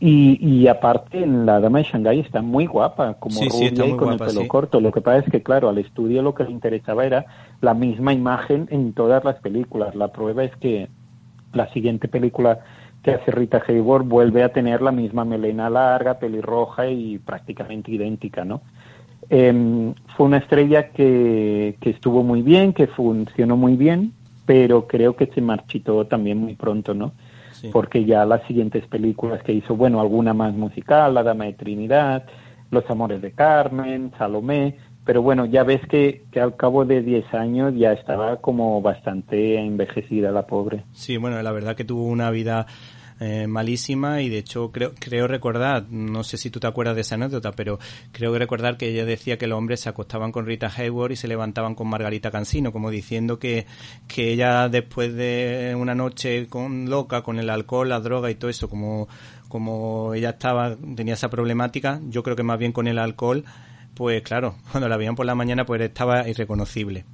Y, 0.00 0.38
y 0.40 0.68
aparte, 0.68 1.22
en 1.22 1.44
la 1.44 1.60
dama 1.60 1.78
de 1.78 1.84
Shanghái 1.84 2.20
está 2.20 2.40
muy 2.40 2.66
guapa, 2.66 3.14
como 3.14 3.40
rubia 3.40 3.86
y 3.86 3.96
con 3.96 4.12
el 4.12 4.18
pelo 4.18 4.48
corto. 4.48 4.80
Lo 4.80 4.90
que 4.90 5.00
pasa 5.00 5.18
es 5.18 5.30
que, 5.30 5.42
claro, 5.42 5.68
al 5.68 5.78
estudio 5.78 6.22
lo 6.22 6.34
que 6.34 6.44
le 6.44 6.50
interesaba 6.50 7.04
era 7.04 7.26
la 7.60 7.74
misma 7.74 8.12
imagen 8.12 8.68
en 8.70 8.94
todas 8.94 9.22
las 9.24 9.36
películas. 9.40 9.94
La 9.94 10.08
prueba 10.08 10.44
es 10.44 10.56
que 10.56 10.88
la 11.52 11.68
siguiente 11.72 12.08
película 12.08 12.60
que 13.02 13.12
hace 13.12 13.30
Rita 13.30 13.62
Hayworth 13.66 14.06
vuelve 14.06 14.44
a 14.44 14.52
tener 14.52 14.80
la 14.80 14.92
misma 14.92 15.24
melena 15.24 15.68
larga, 15.68 16.18
pelirroja 16.18 16.86
y 16.86 17.18
prácticamente 17.18 17.90
idéntica, 17.90 18.44
¿no? 18.44 18.62
Em, 19.28 19.94
fue 20.16 20.26
una 20.26 20.38
estrella 20.38 20.90
que, 20.90 21.76
que 21.80 21.90
estuvo 21.90 22.22
muy 22.22 22.42
bien, 22.42 22.72
que 22.72 22.86
funcionó 22.86 23.56
muy 23.56 23.76
bien, 23.76 24.12
pero 24.46 24.86
creo 24.86 25.16
que 25.16 25.26
se 25.26 25.40
marchitó 25.40 26.06
también 26.06 26.38
muy 26.38 26.54
pronto, 26.54 26.94
¿no? 26.94 27.12
Porque 27.72 28.04
ya 28.04 28.24
las 28.24 28.42
siguientes 28.46 28.86
películas 28.86 29.42
que 29.42 29.52
hizo, 29.52 29.76
bueno, 29.76 30.00
alguna 30.00 30.34
más 30.34 30.52
musical, 30.54 31.14
La 31.14 31.22
Dama 31.22 31.44
de 31.44 31.52
Trinidad, 31.52 32.24
Los 32.70 32.88
Amores 32.90 33.22
de 33.22 33.32
Carmen, 33.32 34.10
Salomé, 34.18 34.76
pero 35.04 35.22
bueno, 35.22 35.46
ya 35.46 35.64
ves 35.64 35.80
que, 35.88 36.24
que 36.30 36.40
al 36.40 36.56
cabo 36.56 36.84
de 36.84 37.02
10 37.02 37.34
años 37.34 37.74
ya 37.76 37.92
estaba 37.92 38.40
como 38.40 38.80
bastante 38.80 39.58
envejecida 39.58 40.30
la 40.30 40.46
pobre. 40.46 40.84
Sí, 40.92 41.16
bueno, 41.16 41.40
la 41.42 41.52
verdad 41.52 41.74
que 41.76 41.84
tuvo 41.84 42.04
una 42.04 42.30
vida 42.30 42.66
eh, 43.24 43.46
malísima 43.46 44.20
y 44.20 44.28
de 44.28 44.38
hecho 44.38 44.72
creo, 44.72 44.94
creo 44.98 45.28
recordar, 45.28 45.84
no 45.90 46.24
sé 46.24 46.36
si 46.36 46.50
tú 46.50 46.58
te 46.58 46.66
acuerdas 46.66 46.96
de 46.96 47.02
esa 47.02 47.14
anécdota, 47.14 47.52
pero 47.52 47.78
creo 48.10 48.36
recordar 48.36 48.76
que 48.76 48.88
ella 48.88 49.04
decía 49.04 49.38
que 49.38 49.46
los 49.46 49.58
hombres 49.58 49.78
se 49.78 49.88
acostaban 49.88 50.32
con 50.32 50.44
Rita 50.44 50.68
Hayworth 50.76 51.12
y 51.12 51.16
se 51.16 51.28
levantaban 51.28 51.76
con 51.76 51.88
Margarita 51.88 52.32
Cansino, 52.32 52.72
como 52.72 52.90
diciendo 52.90 53.38
que, 53.38 53.66
que 54.08 54.32
ella 54.32 54.68
después 54.68 55.14
de 55.14 55.76
una 55.78 55.94
noche 55.94 56.48
con 56.48 56.90
loca, 56.90 57.22
con 57.22 57.38
el 57.38 57.48
alcohol, 57.48 57.90
la 57.90 58.00
droga 58.00 58.28
y 58.28 58.34
todo 58.34 58.50
eso, 58.50 58.68
como, 58.68 59.06
como 59.46 60.14
ella 60.14 60.30
estaba, 60.30 60.76
tenía 60.96 61.14
esa 61.14 61.30
problemática, 61.30 62.00
yo 62.08 62.24
creo 62.24 62.34
que 62.34 62.42
más 62.42 62.58
bien 62.58 62.72
con 62.72 62.88
el 62.88 62.98
alcohol, 62.98 63.44
pues 63.94 64.22
claro, 64.22 64.54
cuando 64.70 64.88
la 64.88 64.96
veían 64.96 65.14
por 65.14 65.26
la 65.26 65.34
mañana 65.34 65.64
pues 65.64 65.80
estaba 65.80 66.28
irreconocible. 66.28 67.04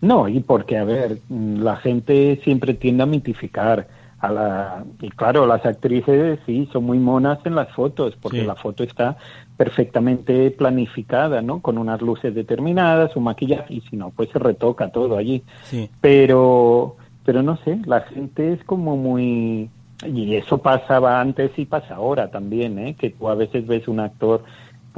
No, 0.00 0.28
y 0.28 0.40
porque, 0.40 0.78
a 0.78 0.84
ver, 0.84 1.18
la 1.28 1.76
gente 1.76 2.40
siempre 2.44 2.74
tiende 2.74 3.02
a 3.02 3.06
mitificar 3.06 3.88
a 4.20 4.32
la... 4.32 4.84
Y 5.00 5.10
claro, 5.10 5.46
las 5.46 5.64
actrices 5.66 6.38
sí, 6.46 6.68
son 6.72 6.84
muy 6.84 6.98
monas 6.98 7.38
en 7.44 7.54
las 7.54 7.72
fotos, 7.72 8.16
porque 8.20 8.44
la 8.44 8.54
foto 8.54 8.84
está 8.84 9.16
perfectamente 9.56 10.50
planificada, 10.52 11.42
¿no? 11.42 11.60
Con 11.60 11.78
unas 11.78 12.00
luces 12.00 12.34
determinadas, 12.34 13.16
un 13.16 13.24
maquillaje, 13.24 13.74
y 13.74 13.80
si 13.82 13.96
no, 13.96 14.10
pues 14.10 14.28
se 14.30 14.38
retoca 14.38 14.90
todo 14.90 15.16
allí. 15.16 15.42
Sí. 15.64 15.90
Pero, 16.00 16.96
pero 17.24 17.42
no 17.42 17.56
sé, 17.58 17.80
la 17.84 18.02
gente 18.02 18.52
es 18.52 18.64
como 18.64 18.96
muy... 18.96 19.68
Y 20.06 20.36
eso 20.36 20.58
pasaba 20.58 21.20
antes 21.20 21.50
y 21.56 21.66
pasa 21.66 21.96
ahora 21.96 22.30
también, 22.30 22.78
¿eh? 22.78 22.94
Que 22.94 23.10
tú 23.10 23.28
a 23.28 23.34
veces 23.34 23.66
ves 23.66 23.88
un 23.88 23.98
actor 23.98 24.44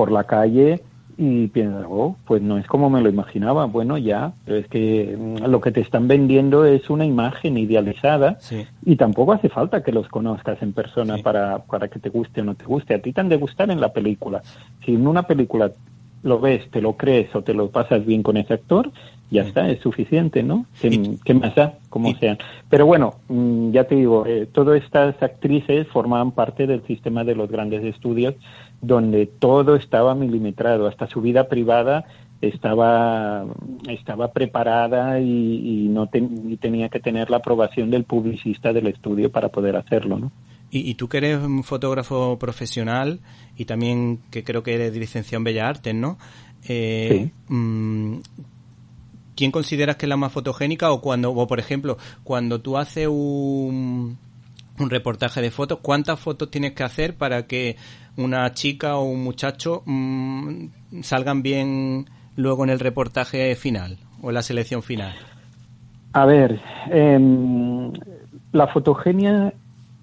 por 0.00 0.12
la 0.12 0.24
calle 0.24 0.80
y 1.18 1.48
piensas, 1.48 1.84
oh, 1.86 2.16
pues 2.24 2.40
no 2.40 2.56
es 2.56 2.66
como 2.66 2.88
me 2.88 3.02
lo 3.02 3.10
imaginaba. 3.10 3.66
Bueno, 3.66 3.98
ya, 3.98 4.32
pero 4.46 4.56
es 4.56 4.66
que 4.68 5.14
mm, 5.14 5.44
lo 5.44 5.60
que 5.60 5.72
te 5.72 5.82
están 5.82 6.08
vendiendo 6.08 6.64
es 6.64 6.88
una 6.88 7.04
imagen 7.04 7.58
idealizada 7.58 8.38
y 8.82 8.96
tampoco 8.96 9.34
hace 9.34 9.50
falta 9.50 9.82
que 9.82 9.92
los 9.92 10.08
conozcas 10.08 10.62
en 10.62 10.72
persona 10.72 11.18
para, 11.18 11.58
para 11.58 11.88
que 11.88 11.98
te 11.98 12.08
guste 12.08 12.40
o 12.40 12.44
no 12.44 12.54
te 12.54 12.64
guste. 12.64 12.94
A 12.94 13.02
ti 13.02 13.12
te 13.12 13.20
han 13.20 13.28
de 13.28 13.36
gustar 13.36 13.70
en 13.70 13.78
la 13.78 13.92
película. 13.92 14.40
Si 14.86 14.94
en 14.94 15.06
una 15.06 15.24
película 15.24 15.70
lo 16.22 16.40
ves, 16.40 16.70
te 16.70 16.80
lo 16.80 16.94
crees 16.94 17.28
o 17.34 17.42
te 17.42 17.52
lo 17.52 17.68
pasas 17.68 18.06
bien 18.06 18.22
con 18.22 18.38
ese 18.38 18.54
actor, 18.54 18.90
ya 19.30 19.42
está, 19.42 19.68
es 19.70 19.80
suficiente, 19.80 20.42
¿no? 20.42 20.66
¿Qué, 20.80 21.34
más 21.34 21.54
da? 21.54 21.78
Como 21.88 22.14
sean. 22.16 22.38
Pero 22.68 22.86
bueno, 22.86 23.14
mm, 23.28 23.70
ya 23.70 23.84
te 23.84 23.94
digo, 23.94 24.26
eh, 24.26 24.48
todas 24.50 24.82
estas 24.82 25.22
actrices 25.22 25.86
formaban 25.88 26.32
parte 26.32 26.66
del 26.66 26.82
sistema 26.86 27.22
de 27.24 27.36
los 27.36 27.50
grandes 27.50 27.84
estudios 27.84 28.34
donde 28.82 29.26
todo 29.26 29.76
estaba 29.76 30.14
milimetrado, 30.14 30.86
hasta 30.86 31.06
su 31.06 31.20
vida 31.20 31.48
privada 31.48 32.06
estaba, 32.40 33.44
estaba 33.88 34.32
preparada 34.32 35.20
y, 35.20 35.88
no 35.90 36.08
tenía 36.08 36.88
que 36.88 37.00
tener 37.00 37.30
la 37.30 37.38
aprobación 37.38 37.90
del 37.90 38.04
publicista 38.04 38.72
del 38.72 38.86
estudio 38.86 39.30
para 39.30 39.50
poder 39.50 39.76
hacerlo, 39.76 40.18
¿no? 40.18 40.32
Y, 40.72 40.94
tú 40.94 41.08
que 41.08 41.18
eres 41.18 41.42
un 41.42 41.64
fotógrafo 41.64 42.38
profesional 42.38 43.18
y 43.56 43.64
también 43.64 44.20
que 44.30 44.44
creo 44.44 44.62
que 44.62 44.74
eres 44.74 44.96
licenciado 44.96 45.40
en 45.40 45.44
Bellas 45.44 45.68
Artes, 45.68 45.94
¿no? 45.94 46.16
Eh, 46.68 47.30
sí. 47.48 47.52
Mm, 49.40 49.42
¿Quién 49.42 49.50
consideras 49.52 49.96
que 49.96 50.06
es 50.06 50.10
la 50.10 50.16
más 50.16 50.32
fotogénica 50.32 50.92
o 50.92 51.00
cuando, 51.00 51.30
o 51.32 51.46
por 51.46 51.58
ejemplo, 51.58 51.96
cuando 52.24 52.60
tú 52.60 52.76
haces 52.76 53.08
un, 53.08 54.18
un 54.78 54.90
reportaje 54.90 55.40
de 55.40 55.50
fotos, 55.50 55.78
¿cuántas 55.82 56.20
fotos 56.20 56.50
tienes 56.50 56.72
que 56.72 56.82
hacer 56.82 57.14
para 57.16 57.46
que 57.46 57.76
una 58.16 58.52
chica 58.52 58.96
o 58.96 59.04
un 59.04 59.22
muchacho 59.24 59.82
mmm, 59.86 60.66
salgan 61.02 61.42
bien 61.42 62.06
luego 62.36 62.64
en 62.64 62.70
el 62.70 62.80
reportaje 62.80 63.54
final 63.56 63.96
o 64.22 64.28
en 64.28 64.34
la 64.34 64.42
selección 64.42 64.82
final? 64.82 65.14
A 66.12 66.26
ver, 66.26 66.60
eh, 66.90 67.18
la 68.52 68.66
fotogenia 68.66 69.54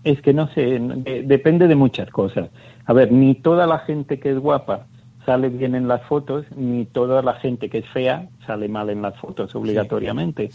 es 0.03 0.21
que 0.21 0.33
no 0.33 0.47
sé, 0.53 0.79
depende 1.25 1.67
de 1.67 1.75
muchas 1.75 2.09
cosas. 2.09 2.49
A 2.85 2.93
ver, 2.93 3.11
ni 3.11 3.35
toda 3.35 3.67
la 3.67 3.79
gente 3.79 4.19
que 4.19 4.31
es 4.31 4.39
guapa 4.39 4.87
sale 5.27 5.49
bien 5.49 5.75
en 5.75 5.89
las 5.89 6.01
fotos, 6.03 6.45
ni 6.55 6.85
toda 6.85 7.21
la 7.21 7.33
gente 7.33 7.69
que 7.69 7.79
es 7.79 7.89
fea 7.89 8.29
sale 8.45 8.69
mal 8.69 8.89
en 8.89 9.01
las 9.01 9.17
fotos 9.17 9.53
obligatoriamente. 9.55 10.49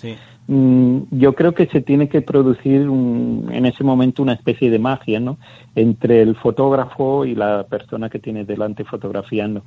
Mm, 0.47 1.01
yo 1.11 1.35
creo 1.35 1.53
que 1.53 1.67
se 1.67 1.83
tiene 1.83 2.09
que 2.09 2.23
producir 2.23 2.81
en 2.81 3.67
ese 3.67 3.85
momento 3.85 4.23
una 4.23 4.33
especie 4.33 4.71
de 4.71 4.79
magia, 4.79 5.21
¿no? 5.21 5.37
Entre 5.75 6.23
el 6.23 6.37
fotógrafo 6.37 7.27
y 7.27 7.35
la 7.35 7.67
persona 7.69 8.09
que 8.09 8.19
tiene 8.19 8.47
delante 8.47 8.83
fotografiando. 8.85 9.63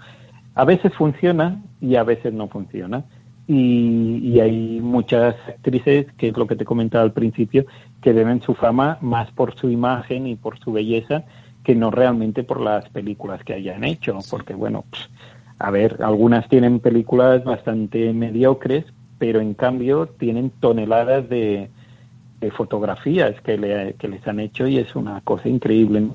A 0.55 0.65
veces 0.65 0.91
funciona 0.95 1.61
y 1.79 1.97
a 1.97 2.03
veces 2.03 2.33
no 2.33 2.47
funciona. 2.47 3.05
Y, 3.47 4.21
y, 4.23 4.39
hay 4.39 4.79
muchas 4.81 5.35
actrices, 5.47 6.07
que 6.17 6.29
es 6.29 6.35
lo 6.35 6.47
que 6.47 6.55
te 6.55 6.65
comentaba 6.65 7.03
al 7.03 7.11
principio, 7.11 7.67
que 8.01 8.11
deben 8.11 8.41
su 8.41 8.55
fama 8.55 8.97
más 9.01 9.29
por 9.33 9.55
su 9.55 9.69
imagen 9.69 10.25
y 10.25 10.35
por 10.35 10.57
su 10.57 10.71
belleza 10.71 11.25
que 11.65 11.75
no 11.75 11.91
realmente 11.91 12.43
por 12.43 12.61
las 12.61 12.87
películas 12.89 13.43
que 13.43 13.53
hayan 13.53 13.83
hecho, 13.83 14.19
porque 14.29 14.53
bueno, 14.53 14.85
a 15.59 15.71
ver, 15.71 15.97
algunas 16.03 16.47
tienen 16.47 16.79
películas 16.79 17.43
bastante 17.43 18.13
mediocres, 18.13 18.85
pero 19.17 19.41
en 19.41 19.53
cambio 19.55 20.07
tienen 20.07 20.51
toneladas 20.51 21.27
de, 21.27 21.69
fotografías 22.55 23.41
que, 23.41 23.57
le, 23.57 23.95
que 23.95 24.07
les 24.07 24.27
han 24.27 24.39
hecho 24.39 24.67
y 24.67 24.77
es 24.77 24.95
una 24.95 25.19
cosa 25.21 25.49
increíble. 25.49 26.09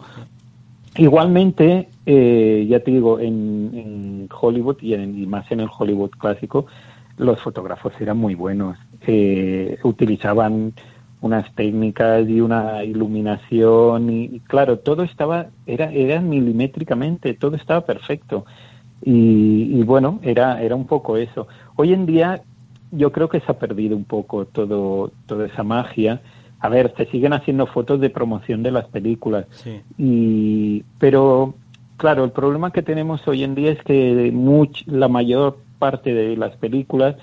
Igualmente, 0.96 1.88
eh, 2.06 2.66
ya 2.68 2.78
te 2.80 2.92
digo, 2.92 3.18
en, 3.18 4.28
Hollywood 4.30 4.76
y, 4.80 4.94
en, 4.94 5.28
más 5.28 5.50
en 5.50 5.60
el 5.60 5.68
Hollywood 5.76 6.10
clásico, 6.10 6.66
los 7.16 7.40
fotógrafos 7.40 7.92
eran 8.00 8.16
muy 8.16 8.36
buenos. 8.36 8.78
Eh, 9.06 9.78
utilizaban 9.82 10.72
unas 11.20 11.52
técnicas 11.54 12.28
y 12.28 12.40
una 12.40 12.82
iluminación 12.84 14.10
y, 14.10 14.40
claro, 14.40 14.78
todo 14.78 15.02
estaba, 15.02 15.46
era, 15.66 15.92
era 15.92 16.20
milimétricamente, 16.20 17.34
todo 17.34 17.56
estaba 17.56 17.82
perfecto. 17.82 18.44
Y, 19.02 19.82
bueno, 19.84 20.18
era, 20.22 20.62
era 20.62 20.76
un 20.76 20.86
poco 20.86 21.16
eso. 21.16 21.48
Hoy 21.76 21.92
en 21.92 22.06
día 22.06 22.42
yo 22.90 23.12
creo 23.12 23.28
que 23.28 23.40
se 23.40 23.50
ha 23.50 23.58
perdido 23.58 23.96
un 23.96 24.04
poco 24.04 24.46
todo, 24.46 25.12
toda 25.26 25.46
esa 25.46 25.62
magia. 25.62 26.20
A 26.58 26.68
ver, 26.68 26.92
se 26.96 27.06
siguen 27.06 27.32
haciendo 27.32 27.66
fotos 27.66 28.00
de 28.00 28.10
promoción 28.10 28.62
de 28.62 28.70
las 28.70 28.86
películas, 28.88 29.46
y, 29.96 30.84
pero 30.98 31.54
claro, 31.96 32.24
el 32.24 32.32
problema 32.32 32.70
que 32.70 32.82
tenemos 32.82 33.26
hoy 33.26 33.44
en 33.44 33.54
día 33.54 33.72
es 33.72 33.82
que 33.82 34.30
much, 34.30 34.86
la 34.86 35.08
mayor 35.08 35.56
parte 35.78 36.12
de 36.12 36.36
las 36.36 36.56
películas 36.56 37.16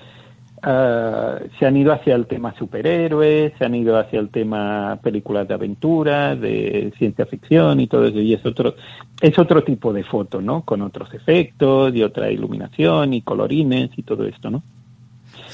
uh, 0.64 1.48
se 1.58 1.66
han 1.66 1.76
ido 1.76 1.92
hacia 1.92 2.14
el 2.14 2.26
tema 2.26 2.54
superhéroes, 2.56 3.52
se 3.58 3.64
han 3.64 3.74
ido 3.74 3.98
hacia 3.98 4.20
el 4.20 4.30
tema 4.30 4.98
películas 5.02 5.48
de 5.48 5.54
aventura, 5.54 6.36
de 6.36 6.92
ciencia 6.98 7.26
ficción 7.26 7.80
y 7.80 7.86
todo 7.86 8.06
eso, 8.06 8.20
y 8.20 8.34
es 8.34 8.44
otro, 8.44 8.74
es 9.20 9.38
otro 9.38 9.64
tipo 9.64 9.92
de 9.92 10.04
foto, 10.04 10.40
¿no? 10.40 10.62
Con 10.62 10.82
otros 10.82 11.12
efectos 11.14 11.94
y 11.94 12.02
otra 12.02 12.30
iluminación 12.30 13.14
y 13.14 13.22
colorines 13.22 13.90
y 13.96 14.02
todo 14.02 14.26
esto, 14.26 14.50
¿no? 14.50 14.62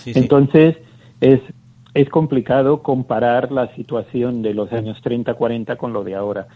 Entonces, 0.06 0.76
es, 1.20 1.40
es 1.94 2.08
complicado 2.08 2.82
comparar 2.82 3.52
la 3.52 3.74
situación 3.74 4.42
de 4.42 4.54
los 4.54 4.72
años 4.72 5.00
30, 5.02 5.34
40 5.34 5.76
con 5.76 5.92
lo 5.92 6.04
de 6.04 6.14
ahora. 6.14 6.46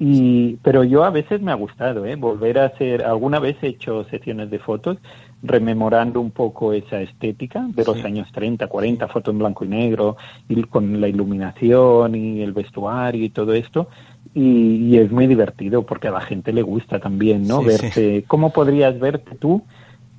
Y, 0.00 0.56
pero 0.62 0.84
yo 0.84 1.04
a 1.04 1.10
veces 1.10 1.40
me 1.40 1.50
ha 1.50 1.56
gustado, 1.56 2.06
¿eh? 2.06 2.14
Volver 2.14 2.58
a 2.58 2.66
hacer, 2.66 3.04
alguna 3.04 3.40
vez 3.40 3.56
he 3.62 3.68
hecho 3.68 4.04
sesiones 4.04 4.50
de 4.50 4.60
fotos 4.60 4.98
rememorando 5.42 6.20
un 6.20 6.30
poco 6.30 6.72
esa 6.72 7.00
estética 7.00 7.66
de 7.68 7.84
los 7.84 8.04
años 8.04 8.28
30, 8.32 8.66
40, 8.66 9.08
fotos 9.08 9.32
en 9.32 9.38
blanco 9.38 9.64
y 9.64 9.68
negro, 9.68 10.16
y 10.48 10.62
con 10.64 11.00
la 11.00 11.08
iluminación 11.08 12.14
y 12.14 12.42
el 12.42 12.52
vestuario 12.52 13.24
y 13.24 13.30
todo 13.30 13.52
esto. 13.54 13.88
Y, 14.34 14.96
es 14.96 15.10
muy 15.10 15.26
divertido 15.26 15.84
porque 15.84 16.08
a 16.08 16.10
la 16.10 16.20
gente 16.20 16.52
le 16.52 16.62
gusta 16.62 16.98
también, 16.98 17.46
¿no? 17.46 17.62
verte, 17.62 18.24
¿cómo 18.26 18.52
podrías 18.52 18.98
verte 18.98 19.36
tú 19.36 19.62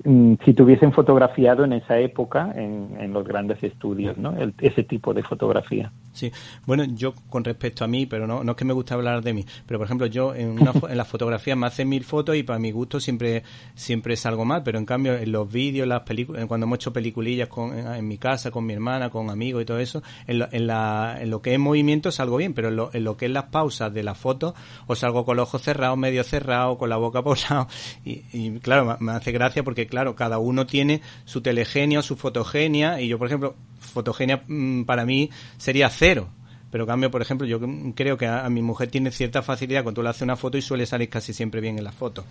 si 0.02 0.54
te 0.54 0.62
hubiesen 0.62 0.92
fotografiado 0.92 1.64
en 1.64 1.74
esa 1.74 1.98
época 1.98 2.52
en, 2.54 3.12
los 3.12 3.26
grandes 3.26 3.62
estudios, 3.62 4.16
¿no? 4.16 4.34
ese 4.60 4.84
tipo 4.84 5.12
de 5.12 5.22
fotografía. 5.22 5.92
Sí, 6.12 6.32
bueno, 6.66 6.84
yo 6.84 7.14
con 7.28 7.44
respecto 7.44 7.84
a 7.84 7.88
mí, 7.88 8.06
pero 8.06 8.26
no, 8.26 8.42
no 8.42 8.52
es 8.52 8.56
que 8.56 8.64
me 8.64 8.72
guste 8.72 8.94
hablar 8.94 9.22
de 9.22 9.32
mí, 9.34 9.44
pero 9.66 9.78
por 9.78 9.86
ejemplo, 9.86 10.06
yo 10.06 10.34
en, 10.34 10.60
una, 10.60 10.72
en 10.88 10.96
las 10.96 11.06
fotografías 11.06 11.56
me 11.56 11.66
hacen 11.66 11.88
mil 11.88 12.04
fotos 12.04 12.36
y 12.36 12.42
para 12.42 12.58
mi 12.58 12.72
gusto 12.72 12.98
siempre 12.98 13.42
siempre 13.74 14.16
salgo 14.16 14.44
mal, 14.44 14.62
pero 14.62 14.78
en 14.78 14.86
cambio 14.86 15.14
en 15.14 15.30
los 15.32 15.50
vídeos, 15.50 15.86
las 15.86 16.02
películas, 16.02 16.46
cuando 16.46 16.64
hemos 16.64 16.76
hecho 16.76 16.92
peliculillas 16.92 17.48
con, 17.48 17.76
en, 17.76 18.08
mi 18.08 18.18
casa, 18.18 18.50
con 18.50 18.64
mi 18.64 18.72
hermana, 18.72 19.10
con 19.10 19.30
amigos 19.30 19.62
y 19.62 19.64
todo 19.66 19.78
eso, 19.78 20.02
en 20.26 20.38
lo, 20.38 20.48
en, 20.50 20.66
la, 20.66 21.18
en 21.20 21.30
lo 21.30 21.42
que 21.42 21.52
es 21.52 21.58
movimiento 21.58 22.10
salgo 22.10 22.38
bien, 22.38 22.54
pero 22.54 22.68
en 22.68 22.76
lo, 22.76 22.90
en 22.92 23.04
lo 23.04 23.16
que 23.16 23.26
es 23.26 23.32
las 23.32 23.44
pausas 23.44 23.92
de 23.92 24.02
las 24.02 24.16
fotos, 24.16 24.54
o 24.86 24.96
salgo 24.96 25.24
con 25.24 25.36
los 25.36 25.48
ojos 25.48 25.62
cerrados, 25.62 25.98
medio 25.98 26.24
cerrados, 26.24 26.78
con 26.78 26.88
la 26.88 26.96
boca 26.96 27.22
posada, 27.22 27.68
y, 28.04 28.22
y 28.32 28.58
claro, 28.60 28.96
me 28.98 29.12
hace 29.12 29.30
gracia 29.32 29.62
porque 29.62 29.89
claro, 29.90 30.16
cada 30.16 30.38
uno 30.38 30.64
tiene 30.64 31.02
su 31.26 31.42
telegenia 31.42 32.00
su 32.00 32.16
fotogenia, 32.16 33.00
y 33.00 33.08
yo, 33.08 33.18
por 33.18 33.26
ejemplo, 33.26 33.54
fotogenia 33.78 34.42
mm, 34.46 34.84
para 34.84 35.04
mí 35.04 35.30
sería 35.58 35.90
cero. 35.90 36.28
Pero 36.70 36.86
cambio, 36.86 37.10
por 37.10 37.20
ejemplo, 37.20 37.46
yo 37.46 37.58
creo 37.94 38.16
que 38.16 38.26
a, 38.26 38.48
mi 38.48 38.62
mujer 38.62 38.88
tiene 38.88 39.10
cierta 39.10 39.42
facilidad 39.42 39.82
cuando 39.82 40.00
tú 40.00 40.02
le 40.04 40.10
haces 40.10 40.22
una 40.22 40.36
foto 40.36 40.56
y 40.56 40.62
suele 40.62 40.86
salir 40.86 41.08
casi 41.08 41.32
siempre 41.32 41.60
bien 41.60 41.78
en 41.78 41.84
la 41.84 41.92
foto. 41.92 42.24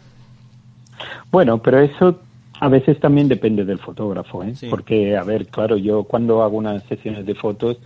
Bueno, 1.29 1.61
pero 1.61 1.79
eso 1.79 2.21
a 2.61 2.69
veces 2.69 2.99
también 2.99 3.27
depende 3.27 3.65
del 3.65 3.79
fotógrafo, 3.79 4.43
¿eh? 4.43 4.53
Porque, 4.69 5.17
a 5.17 5.23
ver, 5.23 5.47
claro, 5.47 5.77
yo 5.77 6.03
cuando 6.03 6.41
hago 6.41 6.57
unas 6.57 6.83
sesiones 6.83 7.25
de 7.25 7.35
fotos, 7.35 7.77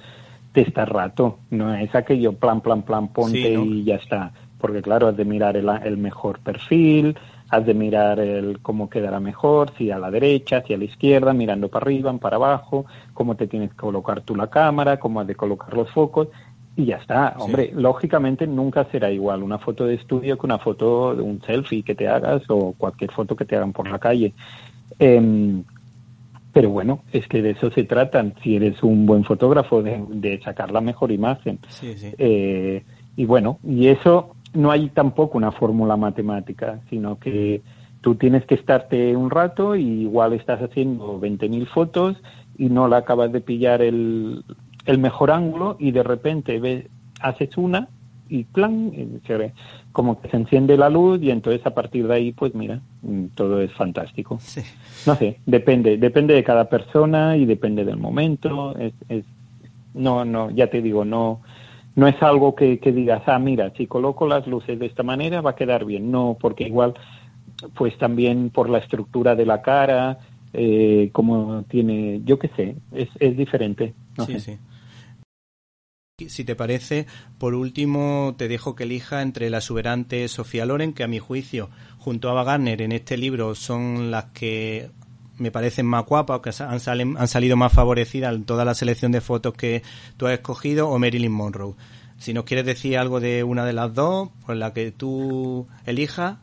te 0.51 0.61
está 0.61 0.85
rato, 0.85 1.39
no 1.49 1.73
es 1.73 1.93
aquello 1.95 2.33
plan, 2.33 2.61
plan, 2.61 2.83
plan, 2.83 3.07
ponte 3.07 3.53
y 3.53 3.83
ya 3.83 3.95
está. 3.95 4.31
Porque, 4.59 4.81
claro, 4.81 5.07
has 5.07 5.17
de 5.17 5.25
mirar 5.25 5.57
el, 5.57 5.67
el 5.83 5.97
mejor 5.97 6.39
perfil, 6.39 7.17
has 7.53 7.65
de 7.67 7.75
mirar 7.75 8.19
el 8.19 8.59
cómo 8.61 8.89
quedará 8.89 9.19
mejor, 9.19 9.73
si 9.77 9.91
a 9.91 9.99
la 9.99 10.09
derecha, 10.09 10.63
si 10.65 10.73
a 10.73 10.77
la 10.77 10.85
izquierda, 10.85 11.33
mirando 11.33 11.69
para 11.69 11.83
arriba, 11.83 12.11
para 12.17 12.37
abajo, 12.37 12.85
cómo 13.13 13.35
te 13.35 13.45
tienes 13.45 13.69
que 13.69 13.77
colocar 13.77 14.21
tú 14.21 14.35
la 14.35 14.47
cámara, 14.47 14.97
cómo 14.99 15.19
has 15.19 15.27
de 15.27 15.35
colocar 15.35 15.71
los 15.75 15.91
focos 15.91 16.29
y 16.75 16.85
ya 16.85 16.97
está. 16.97 17.35
Hombre, 17.37 17.71
lógicamente 17.75 18.47
nunca 18.47 18.85
será 18.85 19.11
igual 19.11 19.43
una 19.43 19.59
foto 19.59 19.85
de 19.85 19.93
estudio 19.93 20.35
que 20.35 20.45
una 20.47 20.57
foto 20.57 21.15
de 21.15 21.21
un 21.21 21.43
selfie 21.43 21.83
que 21.83 21.93
te 21.93 22.07
hagas 22.07 22.41
o 22.49 22.73
cualquier 22.75 23.11
foto 23.11 23.35
que 23.35 23.45
te 23.45 23.55
hagan 23.55 23.71
por 23.71 23.87
la 23.87 23.99
calle. 23.99 24.33
Em, 24.97 25.63
pero 26.51 26.71
bueno, 26.71 27.03
es 27.11 27.27
que 27.27 27.43
de 27.43 27.51
eso 27.51 27.69
se 27.69 27.83
trata. 27.83 28.25
Si 28.41 28.55
eres 28.55 28.81
un 28.81 29.05
buen 29.05 29.23
fotógrafo, 29.23 29.83
de, 29.83 30.41
sacar 30.43 30.71
la 30.71 30.81
mejor 30.81 31.11
imagen. 31.11 31.59
Eh, 31.83 32.83
y 33.15 33.25
bueno, 33.25 33.59
y 33.63 33.89
eso 33.89 34.35
no 34.53 34.71
hay 34.71 34.89
tampoco 34.89 35.37
una 35.37 35.51
fórmula 35.51 35.97
matemática, 35.97 36.79
sino 36.89 37.19
que 37.19 37.61
tú 38.01 38.15
tienes 38.15 38.45
que 38.45 38.55
estarte 38.55 39.15
un 39.15 39.29
rato 39.29 39.75
y 39.75 40.01
igual 40.01 40.33
estás 40.33 40.61
haciendo 40.61 41.19
20.000 41.19 41.67
fotos 41.67 42.17
y 42.57 42.69
no 42.69 42.87
la 42.87 42.97
acabas 42.97 43.31
de 43.31 43.41
pillar 43.41 43.81
el, 43.81 44.43
el 44.85 44.97
mejor 44.97 45.31
ángulo 45.31 45.77
y 45.79 45.91
de 45.91 46.03
repente 46.03 46.59
ves, 46.59 46.85
haces 47.21 47.57
una 47.57 47.87
y 48.29 48.45
plan, 48.45 48.91
como 49.91 50.19
que 50.19 50.29
se 50.29 50.37
enciende 50.37 50.75
la 50.75 50.89
luz 50.89 51.21
y 51.21 51.29
entonces 51.29 51.65
a 51.65 51.73
partir 51.73 52.07
de 52.07 52.15
ahí, 52.15 52.31
pues 52.31 52.55
mira, 52.55 52.81
mm, 53.01 53.27
todo 53.35 53.61
es 53.61 53.71
fantástico. 53.73 54.39
No 55.05 55.15
sé, 55.15 55.39
depende, 55.45 55.97
depende 55.97 56.33
de 56.33 56.43
cada 56.43 56.69
persona 56.69 57.35
y 57.35 57.45
depende 57.45 57.83
del 57.83 57.97
momento. 57.97 58.77
Es, 58.77 58.93
es, 59.09 59.25
no, 59.93 60.25
no, 60.25 60.49
ya 60.49 60.67
te 60.67 60.81
digo, 60.81 61.03
no, 61.05 61.41
no 61.95 62.07
es 62.07 62.21
algo 62.23 62.55
que, 62.55 62.77
digas, 62.77 63.23
ah, 63.27 63.39
mira, 63.39 63.71
si 63.77 63.87
coloco 63.87 64.27
las 64.27 64.47
luces 64.47 64.79
de 64.79 64.87
esta 64.87 65.03
manera 65.03 65.41
va 65.41 65.51
a 65.51 65.55
quedar 65.55 65.85
bien. 65.85 66.11
No, 66.11 66.37
porque 66.39 66.65
igual, 66.65 66.93
pues 67.75 67.97
también 67.97 68.49
por 68.49 68.69
la 68.69 68.79
estructura 68.79 69.35
de 69.35 69.45
la 69.45 69.61
cara, 69.61 70.17
eh, 70.53 71.09
como 71.11 71.63
tiene, 71.63 72.21
yo 72.23 72.39
qué 72.39 72.49
sé, 72.55 72.75
es, 72.91 73.09
es 73.19 73.37
diferente. 73.37 73.93
sí, 74.25 74.39
sí. 74.39 74.57
Si 76.27 76.45
te 76.45 76.55
parece, 76.55 77.07
por 77.39 77.55
último 77.55 78.35
te 78.37 78.47
dejo 78.47 78.75
que 78.75 78.83
elija 78.83 79.23
entre 79.23 79.49
la 79.49 79.57
exuberante 79.57 80.27
Sofía 80.27 80.65
Loren, 80.65 80.93
que 80.93 81.03
a 81.03 81.07
mi 81.07 81.17
juicio, 81.17 81.69
junto 81.97 82.29
a 82.29 82.33
Wagner 82.33 82.83
en 82.83 82.91
este 82.91 83.17
libro 83.17 83.55
son 83.55 84.11
las 84.11 84.25
que 84.25 84.91
me 85.43 85.51
parecen 85.51 85.85
más 85.85 86.05
guapas, 86.05 86.39
que 86.39 86.51
han, 86.63 87.17
han 87.17 87.27
salido 87.27 87.55
más 87.55 87.71
favorecidas 87.71 88.33
en 88.33 88.45
toda 88.45 88.65
la 88.65 88.73
selección 88.73 89.11
de 89.11 89.21
fotos 89.21 89.53
que 89.53 89.83
tú 90.17 90.25
has 90.25 90.33
escogido, 90.33 90.89
o 90.89 90.97
Marilyn 90.97 91.31
Monroe. 91.31 91.75
Si 92.17 92.33
nos 92.33 92.45
quieres 92.45 92.65
decir 92.65 92.97
algo 92.97 93.19
de 93.19 93.43
una 93.43 93.65
de 93.65 93.73
las 93.73 93.93
dos, 93.93 94.29
pues 94.45 94.57
la 94.57 94.73
que 94.73 94.91
tú 94.91 95.67
elijas, 95.85 96.37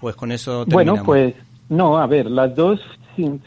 pues 0.00 0.14
con 0.14 0.32
eso 0.32 0.64
terminamos. 0.64 1.04
Bueno, 1.04 1.32
pues 1.32 1.44
no, 1.68 1.98
a 1.98 2.06
ver, 2.06 2.30
las 2.30 2.54
dos 2.54 2.80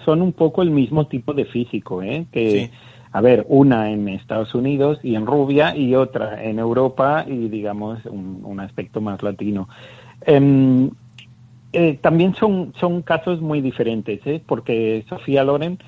son 0.05 0.21
un 0.21 0.33
poco 0.33 0.61
el 0.61 0.71
mismo 0.71 1.07
tipo 1.07 1.33
de 1.33 1.45
físico, 1.45 2.01
¿eh? 2.01 2.25
Que, 2.31 2.71
a 3.11 3.21
ver, 3.21 3.45
una 3.49 3.91
en 3.91 4.07
Estados 4.09 4.53
Unidos 4.53 4.99
y 5.03 5.15
en 5.15 5.25
rubia 5.25 5.75
y 5.75 5.95
otra 5.95 6.43
en 6.43 6.59
Europa 6.59 7.25
y 7.27 7.47
digamos 7.47 7.99
un, 8.05 8.59
aspecto 8.59 9.01
más 9.01 9.21
latino. 9.23 9.69
Em, 10.21 10.89
eh, 11.73 11.97
también 12.01 12.33
son, 12.35 12.73
son 12.79 13.01
casos 13.01 13.41
muy 13.41 13.61
diferentes, 13.61 14.19
¿eh? 14.25 14.41
porque 14.45 15.05
Sofía 15.09 15.43
Loren 15.43 15.79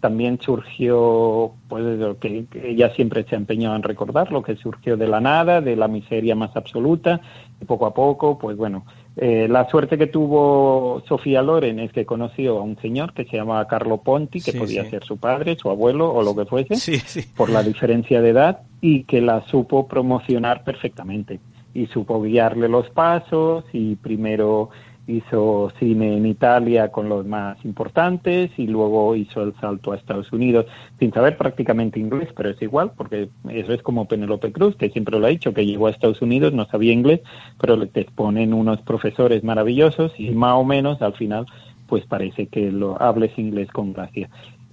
también 0.00 0.38
surgió, 0.40 1.52
pues 1.68 1.84
lo 1.98 2.18
que 2.18 2.46
ella 2.62 2.94
siempre 2.94 3.24
se 3.24 3.34
ha 3.34 3.38
empeñado 3.38 3.74
en 3.74 3.82
recordar, 3.82 4.30
lo 4.30 4.42
que 4.42 4.56
surgió 4.56 4.96
de 4.96 5.08
la 5.08 5.20
nada, 5.20 5.60
de 5.60 5.74
la 5.74 5.88
miseria 5.88 6.36
más 6.36 6.56
absoluta, 6.56 7.20
y 7.60 7.64
poco 7.64 7.86
a 7.86 7.94
poco, 7.94 8.38
pues 8.38 8.56
bueno, 8.56 8.84
eh, 9.16 9.48
la 9.50 9.68
suerte 9.68 9.98
que 9.98 10.06
tuvo 10.06 11.02
Sofía 11.08 11.42
Loren 11.42 11.80
es 11.80 11.92
que 11.92 12.06
conoció 12.06 12.58
a 12.58 12.62
un 12.62 12.78
señor 12.78 13.12
que 13.12 13.24
se 13.24 13.36
llamaba 13.36 13.66
Carlo 13.66 13.98
Ponti, 13.98 14.40
que 14.40 14.52
podía 14.52 14.88
ser 14.88 15.02
su 15.02 15.16
padre, 15.16 15.56
su 15.56 15.68
abuelo 15.68 16.12
o 16.12 16.22
lo 16.22 16.36
que 16.36 16.46
fuese, 16.46 17.02
por 17.36 17.50
la 17.50 17.64
diferencia 17.64 18.20
de 18.20 18.30
edad, 18.30 18.60
y 18.80 19.02
que 19.02 19.20
la 19.20 19.44
supo 19.48 19.88
promocionar 19.88 20.62
perfectamente. 20.62 21.40
Y 21.74 21.86
supo 21.86 22.22
guiarle 22.22 22.68
los 22.68 22.88
pasos 22.90 23.64
y 23.72 23.96
primero 23.96 24.70
hizo 25.08 25.72
cine 25.78 26.16
en 26.16 26.26
Italia 26.26 26.92
con 26.92 27.08
los 27.08 27.26
más 27.26 27.56
importantes 27.64 28.50
y 28.58 28.66
luego 28.66 29.16
hizo 29.16 29.42
el 29.42 29.54
salto 29.60 29.92
a 29.92 29.96
Estados 29.96 30.30
Unidos 30.32 30.66
sin 30.98 31.12
saber 31.12 31.36
prácticamente 31.36 31.98
inglés, 31.98 32.28
pero 32.36 32.50
es 32.50 32.60
igual 32.60 32.92
porque 32.96 33.30
eso 33.48 33.72
es 33.72 33.82
como 33.82 34.06
Penelope 34.06 34.52
Cruz, 34.52 34.76
que 34.76 34.90
siempre 34.90 35.18
lo 35.18 35.26
ha 35.26 35.30
dicho, 35.30 35.54
que 35.54 35.66
llegó 35.66 35.86
a 35.86 35.90
Estados 35.90 36.20
Unidos, 36.22 36.52
no 36.52 36.66
sabía 36.66 36.92
inglés, 36.92 37.20
pero 37.58 37.88
te 37.88 38.02
exponen 38.02 38.52
unos 38.52 38.80
profesores 38.82 39.42
maravillosos 39.42 40.12
y 40.18 40.30
más 40.30 40.54
o 40.54 40.64
menos 40.64 41.00
al 41.02 41.14
final 41.14 41.46
pues 41.88 42.04
parece 42.04 42.46
que 42.46 42.70
lo 42.70 43.00
hables 43.00 43.36
inglés 43.38 43.68
con 43.72 43.94
gracia. 43.94 44.28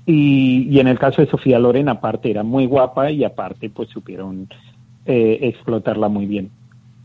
Y, 0.06 0.67
y 0.69 0.80
en 0.80 0.88
el 0.88 1.00
caso 1.00 1.21
de 1.21 1.32
Sofía 1.32 1.58
Loren, 1.58 1.89
aparte 1.89 2.30
era 2.30 2.43
muy 2.43 2.65
guapa 2.65 3.10
y 3.10 3.24
aparte 3.24 3.69
pues 3.69 3.89
supieron 3.89 4.50
eh, 5.06 5.39
explotarla 5.43 6.10
muy 6.10 6.26
bien. 6.26 6.52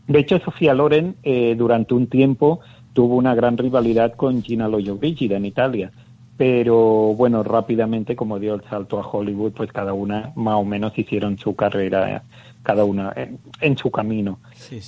De 0.07 0.19
hecho, 0.19 0.39
Sofía 0.39 0.73
Loren 0.73 1.15
eh, 1.23 1.55
durante 1.57 1.93
un 1.93 2.07
tiempo 2.07 2.59
tuvo 2.93 3.15
una 3.15 3.35
gran 3.35 3.57
rivalidad 3.57 4.13
con 4.13 4.43
Gina 4.43 4.67
Lollobrigida 4.67 5.37
en 5.37 5.45
Italia. 5.45 5.91
Pero 6.37 7.13
bueno, 7.13 7.43
rápidamente, 7.43 8.15
como 8.15 8.39
dio 8.39 8.55
el 8.55 8.63
salto 8.63 8.99
a 8.99 9.07
Hollywood, 9.07 9.51
pues 9.51 9.71
cada 9.71 9.93
una 9.93 10.31
más 10.35 10.55
o 10.55 10.63
menos 10.63 10.97
hicieron 10.97 11.37
su 11.37 11.55
carrera 11.55 12.23
cada 12.63 12.85
una 12.85 13.13
en, 13.59 13.77
su 13.77 13.89
camino. 13.89 14.39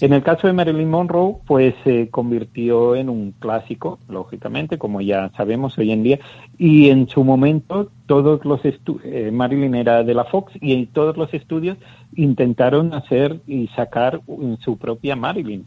En 0.01 0.13
el 0.13 0.21
caso 0.21 0.47
de 0.47 0.53
Marilyn 0.53 0.89
Monroe, 0.89 1.37
pues 1.45 1.73
se 1.83 2.09
convirtió 2.09 2.95
en 2.95 3.09
un 3.09 3.33
clásico, 3.39 3.99
lógicamente, 4.07 4.77
como 4.77 5.01
ya 5.01 5.31
sabemos 5.35 5.77
hoy 5.77 5.91
en 5.91 6.03
día, 6.03 6.19
y 6.57 6.89
en 6.89 7.07
su 7.07 7.23
momento 7.23 7.91
todos 8.05 8.45
los 8.45 8.61
eh, 8.63 9.31
Marilyn 9.31 9.75
era 9.75 10.03
de 10.03 10.13
la 10.13 10.25
Fox 10.25 10.53
y 10.61 10.85
todos 10.87 11.17
los 11.17 11.33
estudios 11.33 11.77
intentaron 12.15 12.93
hacer 12.93 13.39
y 13.47 13.67
sacar 13.69 14.21
su 14.59 14.77
propia 14.77 15.15
Marilyn. 15.15 15.65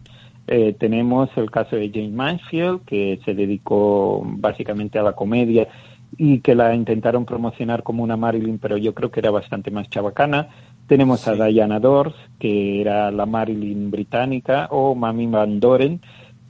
Eh, 0.49 0.77
tenemos 0.79 1.29
el 1.37 1.51
caso 1.51 1.77
de 1.77 1.91
Jane 1.91 2.11
Mansfield, 2.11 2.85
que 2.85 3.21
se 3.25 3.35
dedicó 3.35 4.23
básicamente 4.25 4.99
a 4.99 5.03
la 5.03 5.13
comedia 5.13 5.69
y 6.17 6.39
que 6.41 6.55
la 6.55 6.75
intentaron 6.75 7.25
promocionar 7.25 7.83
como 7.83 8.03
una 8.03 8.17
Marilyn, 8.17 8.59
pero 8.59 8.77
yo 8.77 8.95
creo 8.95 9.11
que 9.11 9.21
era 9.21 9.31
bastante 9.31 9.71
más 9.71 9.89
chabacana. 9.91 10.49
Tenemos 10.87 11.27
a 11.27 11.35
Diana 11.35 11.81
Dors, 11.81 12.15
que 12.39 12.81
era 12.81 13.11
la 13.11 13.27
Marilyn 13.27 13.91
británica, 13.91 14.69
o 14.71 14.95
Mami 14.95 15.27
Van 15.27 15.59
Doren, 15.59 16.01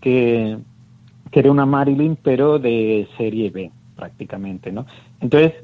que, 0.00 0.58
que 1.30 1.40
era 1.40 1.50
una 1.50 1.64
Marilyn, 1.64 2.16
pero 2.22 2.58
de 2.58 3.08
serie 3.16 3.50
B, 3.50 3.70
prácticamente, 3.96 4.70
¿no? 4.70 4.86
Entonces, 5.20 5.54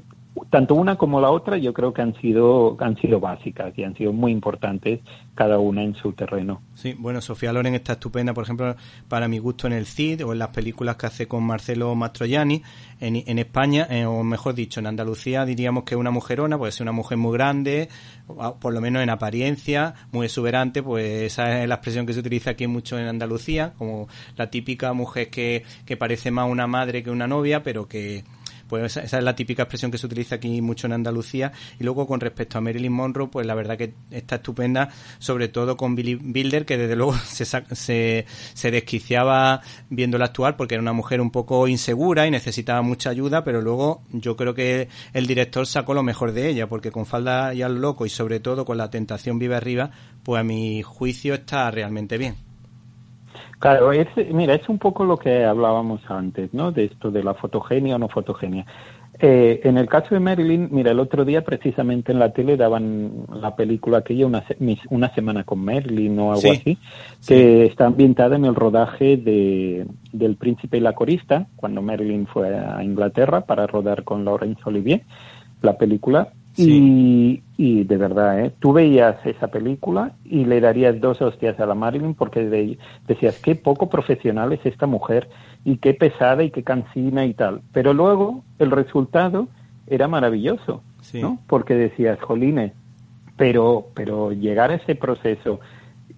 tanto 0.51 0.75
una 0.75 0.97
como 0.97 1.21
la 1.21 1.31
otra 1.31 1.59
yo 1.59 1.73
creo 1.73 1.92
que 1.92 2.03
han 2.03 2.14
sido 2.14 2.77
han 2.81 2.97
sido 2.97 3.21
básicas 3.21 3.77
y 3.77 3.85
han 3.85 3.95
sido 3.95 4.12
muy 4.12 4.33
importantes 4.33 5.01
cada 5.35 5.59
una 5.59 5.83
en 5.83 5.95
su 5.95 6.12
terreno. 6.12 6.62
Sí, 6.75 6.95
bueno, 6.99 7.21
Sofía 7.21 7.53
Loren 7.53 7.75
está 7.75 7.95
estupenda, 7.95 8.35
por 8.35 8.45
ejemplo, 8.45 8.77
para 9.09 9.29
mi 9.29 9.38
gusto 9.38 9.66
en 9.66 9.73
el 9.73 9.87
CID 9.87 10.25
o 10.27 10.33
en 10.33 10.38
las 10.38 10.49
películas 10.49 10.97
que 10.97 11.07
hace 11.07 11.29
con 11.29 11.45
Marcelo 11.45 11.95
Mastroianni 11.95 12.62
en, 13.01 13.23
en 13.27 13.38
España, 13.38 13.87
eh, 13.90 14.05
o 14.05 14.23
mejor 14.23 14.55
dicho, 14.55 14.81
en 14.81 14.87
Andalucía 14.87 15.45
diríamos 15.45 15.85
que 15.85 15.97
una 15.97 16.11
mujerona, 16.11 16.59
puede 16.59 16.73
ser 16.73 16.85
una 16.85 16.92
mujer 16.92 17.18
muy 17.18 17.33
grande, 17.33 17.88
por 18.61 18.73
lo 18.73 18.81
menos 18.81 19.03
en 19.03 19.11
apariencia, 19.11 19.95
muy 20.12 20.27
exuberante, 20.27 20.83
pues 20.83 21.23
esa 21.23 21.62
es 21.62 21.68
la 21.68 21.77
expresión 21.77 22.07
que 22.07 22.12
se 22.12 22.21
utiliza 22.21 22.51
aquí 22.51 22.66
mucho 22.66 22.99
en 22.99 23.07
Andalucía, 23.07 23.73
como 23.77 24.09
la 24.37 24.51
típica 24.51 24.92
mujer 24.92 25.31
que, 25.31 25.64
que 25.85 25.97
parece 25.97 26.31
más 26.31 26.49
una 26.49 26.66
madre 26.66 27.03
que 27.03 27.11
una 27.11 27.27
novia, 27.27 27.62
pero 27.62 27.88
que 27.88 28.25
pues 28.72 28.96
esa, 28.96 29.18
es 29.18 29.22
la 29.22 29.37
típica 29.37 29.64
expresión 29.64 29.90
que 29.90 29.98
se 29.98 30.06
utiliza 30.06 30.37
aquí 30.37 30.62
mucho 30.62 30.87
en 30.87 30.94
Andalucía. 30.94 31.52
Y 31.78 31.85
luego 31.85 32.06
con 32.06 32.20
respecto 32.20 32.56
a 32.56 32.62
Marilyn 32.62 32.90
Monroe, 32.90 33.28
pues 33.28 33.46
la 33.46 33.54
verdad 33.54 33.76
que 33.76 33.92
está 34.11 34.37
estupenda, 34.37 34.88
sobre 35.18 35.48
todo 35.48 35.76
con 35.76 35.94
Billy 35.94 36.14
Bilder, 36.14 36.64
que 36.64 36.78
desde 36.78 36.96
luego 36.96 37.14
se, 37.26 37.44
se, 37.44 38.24
se 38.54 38.70
desquiciaba 38.70 39.61
viéndola 39.90 40.24
actuar 40.24 40.56
porque 40.56 40.76
era 40.76 40.80
una 40.80 40.94
mujer 40.94 41.20
un 41.20 41.30
poco 41.30 41.68
insegura 41.68 42.26
y 42.26 42.30
necesitaba 42.30 42.80
mucha 42.80 43.11
ayuda, 43.11 43.44
pero 43.44 43.61
luego 43.61 44.04
yo 44.11 44.38
creo 44.38 44.54
que 44.54 44.88
el 45.12 45.26
director 45.26 45.66
sacó 45.66 45.92
lo 45.92 46.02
mejor 46.02 46.32
de 46.32 46.48
ella, 46.48 46.66
porque 46.66 46.90
con 46.90 47.04
Falda 47.04 47.52
y 47.52 47.61
al 47.61 47.78
Loco 47.78 48.06
y 48.06 48.08
sobre 48.08 48.40
todo 48.40 48.64
con 48.64 48.78
La 48.78 48.88
Tentación 48.88 49.38
Vive 49.38 49.54
Arriba, 49.54 49.90
pues 50.22 50.40
a 50.40 50.44
mi 50.44 50.80
juicio 50.80 51.35
está 51.35 51.70
realmente 51.70 52.16
bien. 52.16 52.52
Claro, 53.62 53.92
es, 53.92 54.09
mira, 54.33 54.55
es 54.55 54.68
un 54.68 54.79
poco 54.79 55.05
lo 55.05 55.16
que 55.16 55.44
hablábamos 55.44 56.01
antes, 56.09 56.53
¿no? 56.53 56.72
De 56.72 56.87
esto 56.87 57.12
de 57.12 57.22
la 57.22 57.35
fotogenia 57.35 57.94
o 57.94 57.98
no 58.01 58.09
fotogenia. 58.09 58.66
Eh, 59.20 59.61
en 59.62 59.79
el 59.79 59.87
caso 59.88 60.16
de 60.16 60.18
Marilyn, 60.18 60.68
mira, 60.72 60.90
el 60.90 60.98
otro 60.98 61.25
día 61.25 61.44
precisamente 61.44 62.11
en 62.11 62.18
la 62.18 62.33
tele 62.33 62.57
daban 62.57 63.25
la 63.33 63.55
película 63.55 63.98
aquella, 63.98 64.27
Una, 64.27 64.42
una 64.90 65.14
semana 65.14 65.44
con 65.44 65.61
Marilyn 65.61 66.18
o 66.18 66.33
algo 66.33 66.51
así, 66.51 66.77
que 67.25 67.66
está 67.66 67.87
ambientada 67.87 68.35
en 68.35 68.46
el 68.46 68.57
rodaje 68.57 69.16
de, 69.16 69.87
del 70.11 70.35
Príncipe 70.35 70.79
y 70.79 70.81
la 70.81 70.96
Corista, 70.96 71.46
cuando 71.55 71.83
Marilyn 71.83 72.27
fue 72.27 72.53
a 72.59 72.83
Inglaterra 72.83 73.42
para 73.42 73.68
rodar 73.68 74.03
con 74.03 74.25
Laurence 74.25 74.61
Olivier 74.64 75.03
la 75.61 75.79
película. 75.79 76.33
Y, 76.57 77.43
y, 77.57 77.85
de 77.85 77.97
verdad, 77.97 78.45
¿eh? 78.45 78.53
tú 78.59 78.73
veías 78.73 79.17
esa 79.25 79.49
película 79.49 80.12
y 80.25 80.45
le 80.45 80.61
darías 80.61 81.01
dos 81.01 81.23
hostias 81.23 81.59
a 81.59 81.67
la 81.67 81.75
Marilyn 81.75 82.15
porque 82.15 82.45
decías, 83.07 83.38
qué 83.38 83.55
poco 83.55 83.88
profesional 83.88 84.53
es 84.53 84.65
esta 84.65 84.87
mujer 84.87 85.29
y 85.65 85.79
qué 85.79 85.95
pesada 85.95 86.43
y 86.43 86.51
qué 86.51 86.62
cansina 86.62 87.25
y 87.25 87.33
tal. 87.33 87.62
Pero 87.73 87.95
luego 87.95 88.45
el 88.59 88.71
resultado 88.71 89.49
era 89.87 90.09
maravilloso, 90.09 90.83
¿no? 91.15 91.38
Porque 91.47 91.75
decías, 91.75 92.21
jolines, 92.21 92.73
pero, 93.37 93.87
pero 93.95 94.33
llegar 94.33 94.71
a 94.71 94.75
ese 94.75 94.95
proceso 94.95 95.61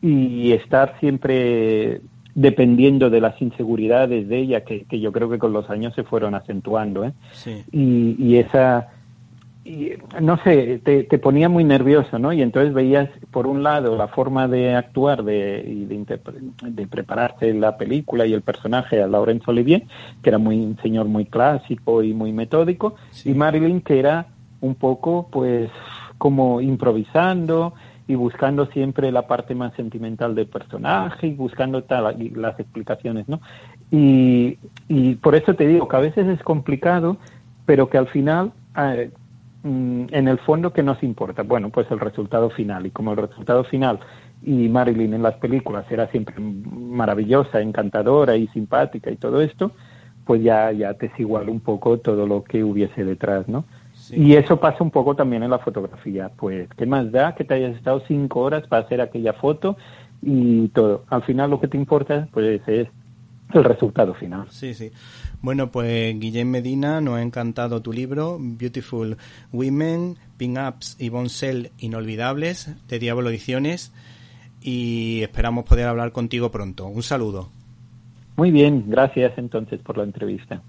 y 0.02 0.52
estar 0.52 0.98
siempre 0.98 2.00
dependiendo 2.34 3.10
de 3.10 3.20
las 3.20 3.40
inseguridades 3.40 4.28
de 4.28 4.38
ella, 4.38 4.64
que, 4.64 4.84
que 4.84 4.98
yo 4.98 5.12
creo 5.12 5.30
que 5.30 5.38
con 5.38 5.52
los 5.52 5.70
años 5.70 5.94
se 5.94 6.02
fueron 6.02 6.34
acentuando, 6.34 7.04
¿eh? 7.04 7.12
Y, 7.70 8.16
y 8.18 8.38
esa 8.38 8.93
y 9.64 9.92
no 10.20 10.36
sé, 10.44 10.78
te, 10.84 11.04
te, 11.04 11.18
ponía 11.18 11.48
muy 11.48 11.64
nervioso, 11.64 12.18
¿no? 12.18 12.34
Y 12.34 12.42
entonces 12.42 12.74
veías, 12.74 13.08
por 13.30 13.46
un 13.46 13.62
lado, 13.62 13.96
la 13.96 14.08
forma 14.08 14.46
de 14.46 14.74
actuar 14.74 15.24
de, 15.24 15.64
y 15.66 15.86
de, 15.86 16.20
de 16.64 16.86
prepararse 16.86 17.54
la 17.54 17.78
película 17.78 18.26
y 18.26 18.34
el 18.34 18.42
personaje 18.42 19.00
a 19.00 19.06
Laurence 19.06 19.50
Olivier, 19.50 19.84
que 20.22 20.28
era 20.28 20.36
muy, 20.36 20.60
un 20.60 20.76
señor 20.82 21.06
muy 21.06 21.24
clásico 21.24 22.02
y 22.02 22.12
muy 22.12 22.30
metódico, 22.32 22.96
y 23.24 23.32
Marilyn, 23.32 23.80
que 23.80 23.98
era 23.98 24.26
un 24.60 24.74
poco, 24.74 25.28
pues, 25.32 25.70
como 26.18 26.60
improvisando 26.60 27.72
y 28.06 28.16
buscando 28.16 28.66
siempre 28.66 29.10
la 29.10 29.26
parte 29.26 29.54
más 29.54 29.72
sentimental 29.76 30.34
del 30.34 30.46
personaje 30.46 31.28
y 31.28 31.34
buscando 31.34 31.84
tal, 31.84 32.14
las 32.34 32.60
explicaciones, 32.60 33.30
¿no? 33.30 33.40
Y, 33.90 34.58
y 34.88 35.14
por 35.14 35.34
eso 35.34 35.54
te 35.54 35.66
digo 35.66 35.88
que 35.88 35.96
a 35.96 36.00
veces 36.00 36.28
es 36.28 36.42
complicado, 36.42 37.16
pero 37.64 37.88
que 37.88 37.96
al 37.96 38.08
final... 38.08 38.52
Eh, 38.76 39.10
en 39.64 40.28
el 40.28 40.38
fondo, 40.38 40.72
¿qué 40.72 40.82
nos 40.82 41.02
importa? 41.02 41.42
Bueno, 41.42 41.70
pues 41.70 41.90
el 41.90 41.98
resultado 41.98 42.50
final. 42.50 42.86
Y 42.86 42.90
como 42.90 43.12
el 43.12 43.16
resultado 43.16 43.64
final 43.64 43.98
y 44.42 44.68
Marilyn 44.68 45.14
en 45.14 45.22
las 45.22 45.36
películas 45.36 45.86
era 45.90 46.06
siempre 46.08 46.36
maravillosa, 46.38 47.60
encantadora 47.60 48.36
y 48.36 48.46
simpática 48.48 49.10
y 49.10 49.16
todo 49.16 49.40
esto, 49.40 49.72
pues 50.26 50.42
ya, 50.42 50.70
ya 50.72 50.94
te 50.94 51.06
es 51.06 51.18
igual 51.18 51.48
un 51.48 51.60
poco 51.60 51.98
todo 51.98 52.26
lo 52.26 52.44
que 52.44 52.62
hubiese 52.62 53.04
detrás, 53.04 53.48
¿no? 53.48 53.64
Y 54.10 54.34
eso 54.34 54.60
pasa 54.60 54.84
un 54.84 54.90
poco 54.90 55.14
también 55.14 55.42
en 55.42 55.50
la 55.50 55.60
fotografía. 55.60 56.30
Pues, 56.36 56.68
¿qué 56.76 56.84
más 56.84 57.10
da 57.10 57.34
que 57.34 57.44
te 57.44 57.54
hayas 57.54 57.76
estado 57.76 58.02
cinco 58.06 58.40
horas 58.40 58.66
para 58.66 58.84
hacer 58.84 59.00
aquella 59.00 59.32
foto 59.32 59.78
y 60.20 60.68
todo? 60.68 61.04
Al 61.08 61.22
final 61.22 61.50
lo 61.50 61.60
que 61.60 61.68
te 61.68 61.78
importa, 61.78 62.28
pues 62.32 62.60
es 62.66 62.88
el 63.54 63.64
resultado 63.64 64.12
final. 64.14 64.46
Sí, 64.50 64.74
sí. 64.74 64.90
Bueno, 65.44 65.70
pues 65.70 66.18
Guillem 66.18 66.48
Medina, 66.48 67.02
nos 67.02 67.16
ha 67.16 67.22
encantado 67.22 67.82
tu 67.82 67.92
libro, 67.92 68.38
Beautiful 68.40 69.18
Women, 69.52 70.16
Pin-Ups 70.38 70.96
y 70.98 71.10
Bonsell 71.10 71.70
Inolvidables, 71.80 72.74
de 72.88 72.98
Diablo 72.98 73.28
Ediciones, 73.28 73.92
y 74.62 75.20
esperamos 75.20 75.66
poder 75.66 75.86
hablar 75.86 76.12
contigo 76.12 76.50
pronto. 76.50 76.86
Un 76.86 77.02
saludo. 77.02 77.50
Muy 78.38 78.52
bien, 78.52 78.84
gracias 78.86 79.36
entonces 79.36 79.82
por 79.82 79.98
la 79.98 80.04
entrevista. 80.04 80.62